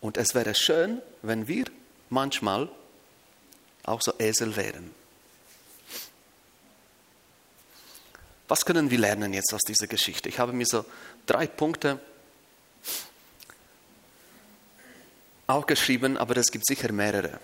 Und 0.00 0.16
es 0.16 0.34
wäre 0.34 0.54
schön, 0.54 1.02
wenn 1.22 1.48
wir 1.48 1.64
manchmal 2.08 2.68
auch 3.84 4.00
so 4.00 4.12
Esel 4.18 4.54
wären. 4.56 4.94
Was 8.46 8.64
können 8.64 8.90
wir 8.90 8.98
lernen 8.98 9.34
jetzt 9.34 9.52
aus 9.52 9.60
dieser 9.60 9.86
Geschichte? 9.86 10.28
Ich 10.28 10.38
habe 10.38 10.52
mir 10.52 10.66
so 10.66 10.84
drei 11.26 11.46
Punkte 11.46 12.00
auch 15.46 15.66
geschrieben, 15.66 16.16
aber 16.16 16.36
es 16.36 16.50
gibt 16.50 16.66
sicher 16.66 16.92
mehrere. 16.92 17.40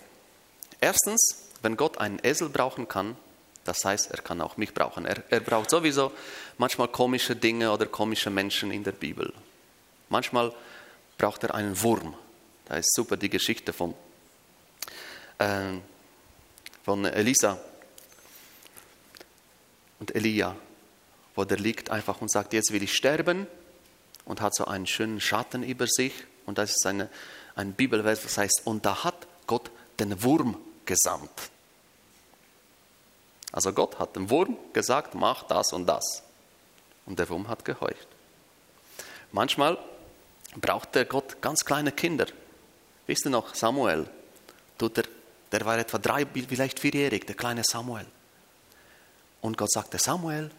Erstens, 0.81 1.49
wenn 1.63 1.77
Gott 1.77 1.99
einen 1.99 2.21
Esel 2.23 2.49
brauchen 2.49 2.89
kann, 2.89 3.17
das 3.65 3.85
heißt, 3.85 4.11
er 4.11 4.23
kann 4.23 4.41
auch 4.41 4.57
mich 4.57 4.75
brauchen. 4.75 5.07
Er, 5.07 5.23
er 5.31 5.41
braucht 5.41 5.71
sowieso 5.71 6.13
manchmal 6.59 6.89
komische 6.89 7.35
Dinge 7.35 7.73
oder 7.73 7.87
komische 7.87 8.31
Menschen 8.31 8.71
in 8.71 8.85
der 8.85 8.93
Bibel. 8.93 9.33
Manchmal 10.11 10.53
braucht 11.17 11.45
er 11.45 11.55
einen 11.55 11.81
Wurm. 11.83 12.15
Da 12.67 12.77
ist 12.77 12.95
super 12.95 13.17
die 13.17 13.31
Geschichte 13.31 13.73
von, 13.73 13.95
äh, 15.39 15.79
von 16.83 17.05
Elisa 17.05 17.59
und 20.01 20.15
Elia 20.15 20.57
wo 21.35 21.45
der 21.45 21.59
liegt 21.59 21.91
einfach 21.91 22.21
und 22.21 22.31
sagt, 22.31 22.53
jetzt 22.53 22.73
will 22.73 22.83
ich 22.83 22.95
sterben 22.95 23.47
und 24.25 24.41
hat 24.41 24.55
so 24.55 24.67
einen 24.67 24.87
schönen 24.87 25.21
Schatten 25.21 25.63
über 25.63 25.87
sich. 25.87 26.13
Und 26.47 26.59
das 26.59 26.71
ist 26.71 26.87
eine, 26.87 27.09
ein 27.57 27.73
Bibelvers, 27.73 28.23
das 28.23 28.39
heißt, 28.39 28.63
und 28.65 28.87
da 28.87 29.05
hat 29.05 29.27
Gott 29.47 29.71
den 29.99 30.23
Wurm 30.23 30.57
gesandt. 30.85 31.31
Also 33.53 33.73
Gott 33.73 33.99
hat 33.99 34.17
dem 34.17 34.31
Wurm 34.31 34.57
gesagt, 34.73 35.15
mach 35.15 35.45
das 35.45 35.73
und 35.73 35.87
das. 35.87 36.23
Und 37.07 37.19
der 37.19 37.29
Wurm 37.29 37.49
hat 37.49 37.65
gehorcht. 37.65 38.09
Manchmal 39.33 39.79
braucht 40.57 40.95
der 40.95 41.05
Gott 41.05 41.41
ganz 41.41 41.65
kleine 41.65 41.93
Kinder. 41.93 42.27
Wisst 43.07 43.27
ihr 43.27 43.31
noch, 43.31 43.55
Samuel, 43.55 44.09
tut 44.79 44.99
er, 44.99 45.05
der 45.53 45.65
war 45.65 45.79
etwa 45.79 45.99
drei, 45.99 46.27
vielleicht 46.27 46.81
vierjährig, 46.81 47.27
der 47.27 47.35
kleine 47.35 47.63
Samuel. 47.65 48.07
Und 49.41 49.59
Gott 49.59 49.71
sagte, 49.71 49.99
Samuel, 49.99 50.51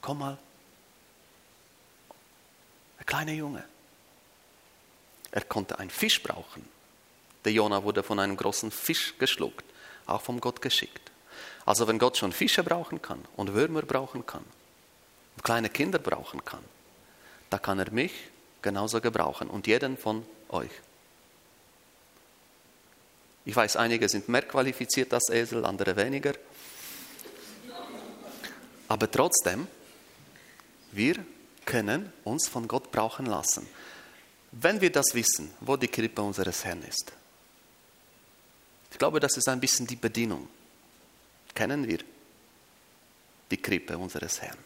komm 0.00 0.18
mal. 0.18 0.38
Der 2.98 3.04
kleine 3.04 3.32
Junge. 3.32 3.64
Er 5.32 5.42
konnte 5.42 5.78
einen 5.78 5.90
Fisch 5.90 6.22
brauchen. 6.22 6.64
Der 7.44 7.52
Jona 7.52 7.82
wurde 7.82 8.02
von 8.02 8.20
einem 8.20 8.36
großen 8.36 8.70
Fisch 8.70 9.14
geschluckt, 9.18 9.64
auch 10.06 10.22
vom 10.22 10.40
Gott 10.40 10.62
geschickt. 10.62 11.10
Also 11.66 11.88
wenn 11.88 11.98
Gott 11.98 12.16
schon 12.16 12.32
Fische 12.32 12.62
brauchen 12.62 13.02
kann 13.02 13.24
und 13.36 13.52
Würmer 13.52 13.82
brauchen 13.82 14.24
kann 14.24 14.44
und 15.36 15.42
kleine 15.42 15.68
Kinder 15.68 15.98
brauchen 15.98 16.44
kann, 16.44 16.64
da 17.50 17.58
kann 17.58 17.78
er 17.78 17.90
mich 17.90 18.12
genauso 18.62 19.00
gebrauchen 19.00 19.48
und 19.48 19.66
jeden 19.66 19.98
von 19.98 20.24
euch. 20.48 20.70
Ich 23.44 23.54
weiß, 23.54 23.76
einige 23.76 24.08
sind 24.08 24.28
mehr 24.28 24.42
qualifiziert 24.42 25.12
als 25.12 25.28
Esel, 25.28 25.64
andere 25.64 25.96
weniger. 25.96 26.34
Aber 28.88 29.10
trotzdem, 29.10 29.66
wir 30.92 31.16
können 31.64 32.12
uns 32.24 32.48
von 32.48 32.68
Gott 32.68 32.90
brauchen 32.90 33.26
lassen. 33.26 33.66
Wenn 34.52 34.80
wir 34.80 34.92
das 34.92 35.14
wissen, 35.14 35.50
wo 35.60 35.76
die 35.76 35.88
Krippe 35.88 36.22
unseres 36.22 36.64
Herrn 36.64 36.82
ist. 36.82 37.12
Ich 38.90 38.98
glaube, 38.98 39.18
das 39.18 39.36
ist 39.36 39.48
ein 39.48 39.60
bisschen 39.60 39.86
die 39.86 39.96
Bedienung. 39.96 40.48
Kennen 41.54 41.86
wir 41.88 41.98
die 43.50 43.56
Krippe 43.56 43.98
unseres 43.98 44.40
Herrn? 44.40 44.58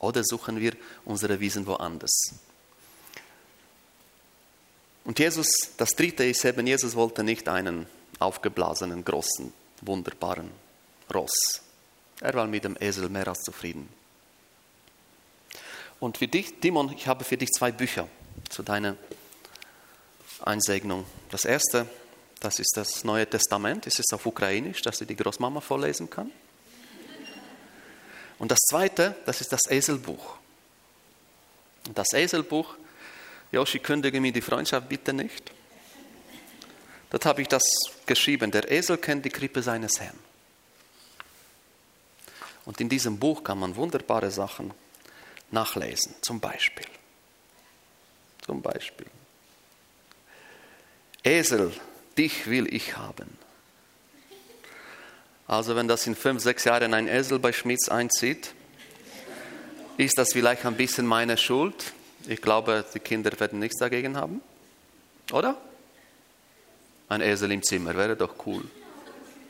Oder 0.00 0.24
suchen 0.24 0.58
wir 0.58 0.72
unsere 1.04 1.38
Wiesen 1.38 1.64
woanders? 1.64 2.34
Und 5.04 5.18
Jesus, 5.18 5.48
das 5.76 5.90
dritte 5.90 6.24
ist 6.24 6.44
eben, 6.44 6.66
Jesus 6.66 6.94
wollte 6.94 7.24
nicht 7.24 7.48
einen 7.48 7.86
aufgeblasenen, 8.18 9.04
großen, 9.04 9.52
wunderbaren 9.80 10.50
Ross. 11.12 11.32
Er 12.20 12.34
war 12.34 12.46
mit 12.46 12.64
dem 12.64 12.76
Esel 12.78 13.08
mehr 13.08 13.26
als 13.26 13.40
zufrieden. 13.40 13.88
Und 15.98 16.18
für 16.18 16.28
dich, 16.28 16.60
Timon, 16.60 16.92
ich 16.92 17.06
habe 17.06 17.24
für 17.24 17.36
dich 17.36 17.50
zwei 17.50 17.72
Bücher 17.72 18.08
zu 18.48 18.62
deiner 18.62 18.96
Einsegnung. 20.40 21.04
Das 21.30 21.44
erste, 21.44 21.86
das 22.40 22.58
ist 22.58 22.76
das 22.76 23.04
Neue 23.04 23.28
Testament, 23.28 23.86
es 23.86 23.98
ist 23.98 24.12
auf 24.12 24.26
Ukrainisch, 24.26 24.82
dass 24.82 24.98
du 24.98 25.04
die 25.04 25.16
Großmama 25.16 25.60
vorlesen 25.60 26.10
kann. 26.10 26.30
Und 28.38 28.50
das 28.50 28.58
zweite, 28.68 29.14
das 29.26 29.40
ist 29.40 29.52
das 29.52 29.60
Eselbuch. 29.68 30.36
Und 31.86 31.96
das 31.96 32.12
Eselbuch, 32.12 32.74
Joshi, 33.52 33.78
kündige 33.78 34.20
mir 34.20 34.32
die 34.32 34.40
Freundschaft 34.40 34.88
bitte 34.88 35.12
nicht. 35.12 35.52
Dort 37.10 37.26
habe 37.26 37.42
ich 37.42 37.48
das 37.48 37.62
geschrieben, 38.06 38.50
der 38.50 38.70
Esel 38.70 38.96
kennt 38.96 39.26
die 39.26 39.30
Krippe 39.30 39.62
seines 39.62 40.00
Herrn. 40.00 40.18
Und 42.64 42.80
in 42.80 42.88
diesem 42.88 43.18
Buch 43.18 43.44
kann 43.44 43.58
man 43.58 43.76
wunderbare 43.76 44.30
Sachen 44.30 44.72
nachlesen, 45.50 46.14
zum 46.22 46.40
Beispiel. 46.40 46.86
Zum 48.40 48.62
Beispiel. 48.62 49.06
Esel, 51.22 51.72
dich 52.16 52.46
will 52.46 52.72
ich 52.72 52.96
haben. 52.96 53.36
Also 55.46 55.76
wenn 55.76 55.88
das 55.88 56.06
in 56.06 56.16
fünf, 56.16 56.42
sechs 56.42 56.64
Jahren 56.64 56.94
ein 56.94 57.08
Esel 57.08 57.38
bei 57.38 57.52
Schmitz 57.52 57.90
einzieht, 57.90 58.54
ist 59.98 60.16
das 60.16 60.32
vielleicht 60.32 60.64
ein 60.64 60.76
bisschen 60.76 61.06
meine 61.06 61.36
Schuld. 61.36 61.92
Ich 62.26 62.40
glaube, 62.40 62.84
die 62.94 63.00
Kinder 63.00 63.30
werden 63.38 63.58
nichts 63.58 63.78
dagegen 63.78 64.16
haben. 64.16 64.40
Oder? 65.32 65.56
Ein 67.08 67.20
Esel 67.20 67.52
im 67.52 67.62
Zimmer, 67.62 67.94
wäre 67.94 68.16
doch 68.16 68.34
cool. 68.46 68.64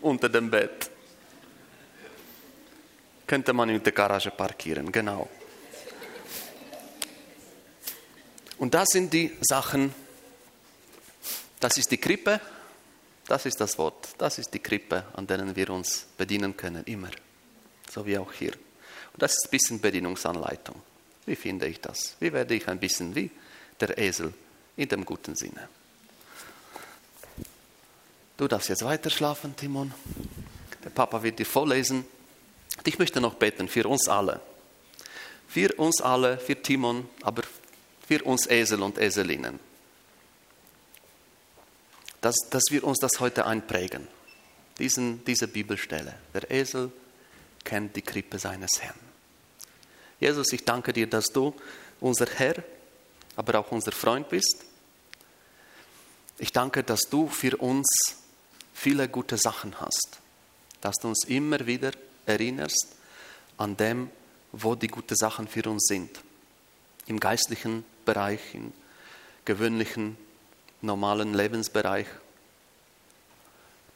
Unter 0.00 0.28
dem 0.28 0.50
Bett. 0.50 0.90
Könnte 3.26 3.52
man 3.52 3.68
in 3.68 3.82
der 3.82 3.92
Garage 3.92 4.30
parkieren, 4.30 4.90
genau. 4.90 5.28
Und 8.58 8.74
das 8.74 8.88
sind 8.92 9.12
die 9.12 9.36
Sachen, 9.40 9.94
das 11.58 11.76
ist 11.78 11.90
die 11.90 11.98
Krippe, 11.98 12.40
das 13.26 13.46
ist 13.46 13.60
das 13.60 13.78
Wort, 13.78 14.10
das 14.18 14.38
ist 14.38 14.52
die 14.52 14.58
Krippe, 14.58 15.04
an 15.14 15.26
denen 15.26 15.54
wir 15.56 15.70
uns 15.70 16.06
bedienen 16.16 16.56
können, 16.56 16.84
immer. 16.84 17.10
So 17.90 18.04
wie 18.06 18.18
auch 18.18 18.32
hier. 18.32 18.52
Und 19.12 19.22
das 19.22 19.32
ist 19.32 19.46
ein 19.46 19.50
bisschen 19.50 19.80
Bedienungsanleitung. 19.80 20.80
Wie 21.26 21.36
finde 21.36 21.66
ich 21.66 21.80
das? 21.80 22.16
Wie 22.20 22.32
werde 22.32 22.54
ich 22.54 22.68
ein 22.68 22.78
bisschen 22.78 23.14
wie 23.14 23.30
der 23.80 23.96
Esel 23.98 24.34
in 24.76 24.88
dem 24.88 25.04
guten 25.04 25.34
Sinne? 25.36 25.68
Du 28.36 28.48
darfst 28.48 28.68
jetzt 28.68 28.84
weiter 28.84 29.10
schlafen, 29.10 29.54
Timon. 29.54 29.94
Der 30.82 30.90
Papa 30.90 31.22
wird 31.22 31.38
dir 31.38 31.46
vorlesen. 31.46 32.04
Ich 32.84 32.98
möchte 32.98 33.20
noch 33.20 33.34
beten 33.34 33.68
für 33.68 33.86
uns 33.86 34.08
alle. 34.08 34.40
Für 35.46 35.72
uns 35.74 36.00
alle, 36.00 36.38
für 36.38 36.60
Timon, 36.60 37.08
aber 37.22 37.42
für 38.08 38.24
uns 38.24 38.46
Esel 38.48 38.82
und 38.82 38.98
Eselinnen. 38.98 39.60
Dass, 42.20 42.36
dass 42.50 42.64
wir 42.70 42.82
uns 42.84 42.98
das 42.98 43.20
heute 43.20 43.46
einprägen. 43.46 44.08
Diesen, 44.78 45.24
diese 45.24 45.46
Bibelstelle. 45.46 46.14
Der 46.34 46.50
Esel 46.50 46.90
kennt 47.62 47.94
die 47.94 48.02
Krippe 48.02 48.38
seines 48.38 48.70
Herrn. 48.80 49.11
Jesus, 50.22 50.52
ich 50.52 50.64
danke 50.64 50.92
dir, 50.92 51.08
dass 51.08 51.24
du 51.24 51.52
unser 52.00 52.26
Herr, 52.26 52.54
aber 53.34 53.58
auch 53.58 53.72
unser 53.72 53.90
Freund 53.90 54.28
bist. 54.28 54.64
Ich 56.38 56.52
danke, 56.52 56.84
dass 56.84 57.00
du 57.10 57.26
für 57.26 57.56
uns 57.56 57.88
viele 58.72 59.08
gute 59.08 59.36
Sachen 59.36 59.80
hast, 59.80 60.20
dass 60.80 60.94
du 60.98 61.08
uns 61.08 61.24
immer 61.24 61.66
wieder 61.66 61.90
erinnerst 62.24 62.94
an 63.56 63.76
dem, 63.76 64.12
wo 64.52 64.76
die 64.76 64.86
guten 64.86 65.16
Sachen 65.16 65.48
für 65.48 65.68
uns 65.68 65.86
sind. 65.88 66.20
Im 67.06 67.18
geistlichen 67.18 67.84
Bereich, 68.04 68.54
im 68.54 68.72
gewöhnlichen, 69.44 70.16
normalen 70.82 71.34
Lebensbereich. 71.34 72.06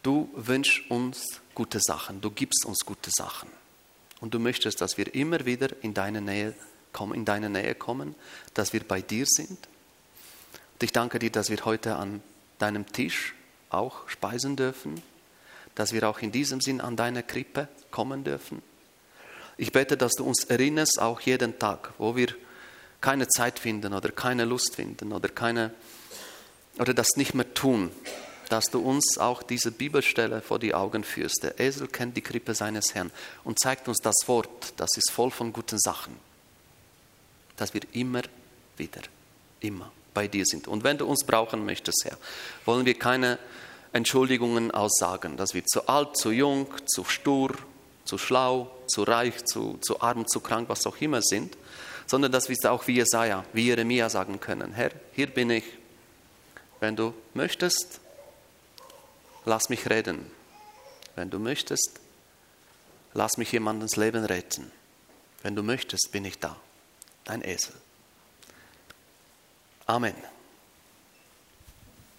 Du 0.03 0.29
wünschst 0.35 0.91
uns 0.91 1.23
gute 1.55 1.79
Sachen, 1.81 2.21
du 2.21 2.33
gibst 2.33 2.65
uns 2.67 2.81
gute 2.85 3.11
Sachen. 3.17 3.49
Und 4.21 4.35
du 4.35 4.39
möchtest, 4.39 4.81
dass 4.81 4.97
wir 4.97 5.15
immer 5.15 5.45
wieder 5.45 5.69
in 5.83 5.95
deine 5.95 6.21
Nähe 6.21 6.55
kommen, 6.93 7.15
in 7.15 7.25
deine 7.25 7.51
Nähe 7.51 7.75
kommen, 7.75 8.15
dass 8.55 8.73
wir 8.73 8.83
bei 8.83 9.03
dir 9.03 9.27
sind. 9.27 9.59
Und 9.59 10.83
ich 10.83 10.93
danke 10.93 11.19
dir, 11.19 11.31
dass 11.31 11.51
wir 11.51 11.65
heute 11.65 11.97
an 11.97 12.23
deinem 12.59 12.87
Tisch 12.87 13.35
auch 13.71 14.09
speisen 14.09 14.57
dürfen, 14.57 15.03
dass 15.75 15.93
wir 15.93 16.09
auch 16.09 16.21
in 16.21 16.33
diesem 16.33 16.61
Sinn 16.61 16.81
an 16.81 16.97
deine 16.97 17.23
Krippe 17.23 17.69
kommen 17.91 18.25
dürfen. 18.25 18.63
Ich 19.59 19.73
bete, 19.73 19.97
dass 19.97 20.13
du 20.13 20.25
uns 20.25 20.45
erinnerst, 20.45 21.01
auch 21.01 21.21
jeden 21.21 21.59
Tag, 21.59 21.93
wo 21.99 22.17
wir 22.17 22.29
keine 23.01 23.29
Zeit 23.29 23.59
finden 23.59 23.93
oder 23.93 24.11
keine 24.11 24.45
Lust 24.45 24.77
finden 24.77 25.13
oder 25.13 25.29
keine 25.29 25.73
oder 26.79 26.93
das 26.93 27.17
nicht 27.17 27.35
mehr 27.35 27.55
tun, 27.55 27.91
dass 28.49 28.71
du 28.71 28.81
uns 28.81 29.19
auch 29.19 29.43
diese 29.43 29.73
Bibelstelle 29.73 30.41
vor 30.41 30.59
die 30.59 30.75
Augen 30.75 31.05
führst. 31.05 31.43
Der 31.43 31.59
Esel 31.59 31.89
kennt 31.89 32.17
die 32.17 32.23
Krippe 32.23 32.55
seines 32.55 32.95
Herrn 32.95 33.11
und 33.45 33.59
zeigt 33.59 33.89
uns 33.89 33.99
das 33.99 34.17
Wort, 34.27 34.75
das 34.77 34.97
ist 34.97 35.11
voll 35.11 35.31
von 35.31 35.53
guten 35.53 35.79
Sachen, 35.79 36.17
dass 37.57 37.75
wir 37.75 37.83
immer 37.93 38.23
wieder, 38.77 39.03
immer 39.61 39.91
bei 40.15 40.29
dir 40.29 40.47
sind. 40.47 40.69
Und 40.69 40.85
wenn 40.85 40.99
du 40.99 41.07
uns 41.07 41.25
brauchen 41.25 41.65
möchtest, 41.65 42.05
Herr, 42.05 42.17
wollen 42.65 42.87
wir 42.87 42.99
keine 42.99 43.39
Entschuldigungen 43.93 44.71
aussagen, 44.71 45.37
dass 45.37 45.55
wir 45.55 45.65
zu 45.65 45.89
alt, 45.89 46.17
zu 46.17 46.31
jung, 46.31 46.69
zu 46.87 47.05
stur, 47.05 47.55
zu 48.05 48.19
schlau, 48.19 48.71
zu 48.87 49.03
reich, 49.03 49.45
zu, 49.45 49.79
zu 49.81 50.01
arm, 50.01 50.27
zu 50.27 50.41
krank, 50.41 50.69
was 50.69 50.87
auch 50.87 50.97
immer 51.01 51.23
sind, 51.23 51.57
sondern 52.07 52.31
dass 52.31 52.49
wir 52.49 52.57
auch 52.71 52.87
wie 52.87 52.97
Jesaja, 52.97 53.45
wie 53.53 53.67
Jeremia 53.67 54.09
sagen 54.09 54.41
können: 54.41 54.73
Herr, 54.73 54.91
hier 55.13 55.27
bin 55.27 55.51
ich. 55.51 55.65
Wenn 56.79 56.95
du 56.95 57.15
möchtest, 57.35 58.01
lass 59.47 59.71
mich 59.71 59.89
reden. 59.89 60.31
Wenn 61.15 61.31
du 61.31 61.39
möchtest, 61.39 62.01
lass 63.15 63.39
mich 63.39 63.53
jemandens 63.53 63.97
Leben 63.97 64.25
retten. 64.25 64.71
Wenn 65.43 65.57
du 65.57 65.63
möchtest, 65.63 66.11
bin 66.13 66.27
ich 66.27 66.39
da. 66.39 66.57
Dein 67.25 67.43
Esel. 67.43 67.75
Amen. 69.87 70.15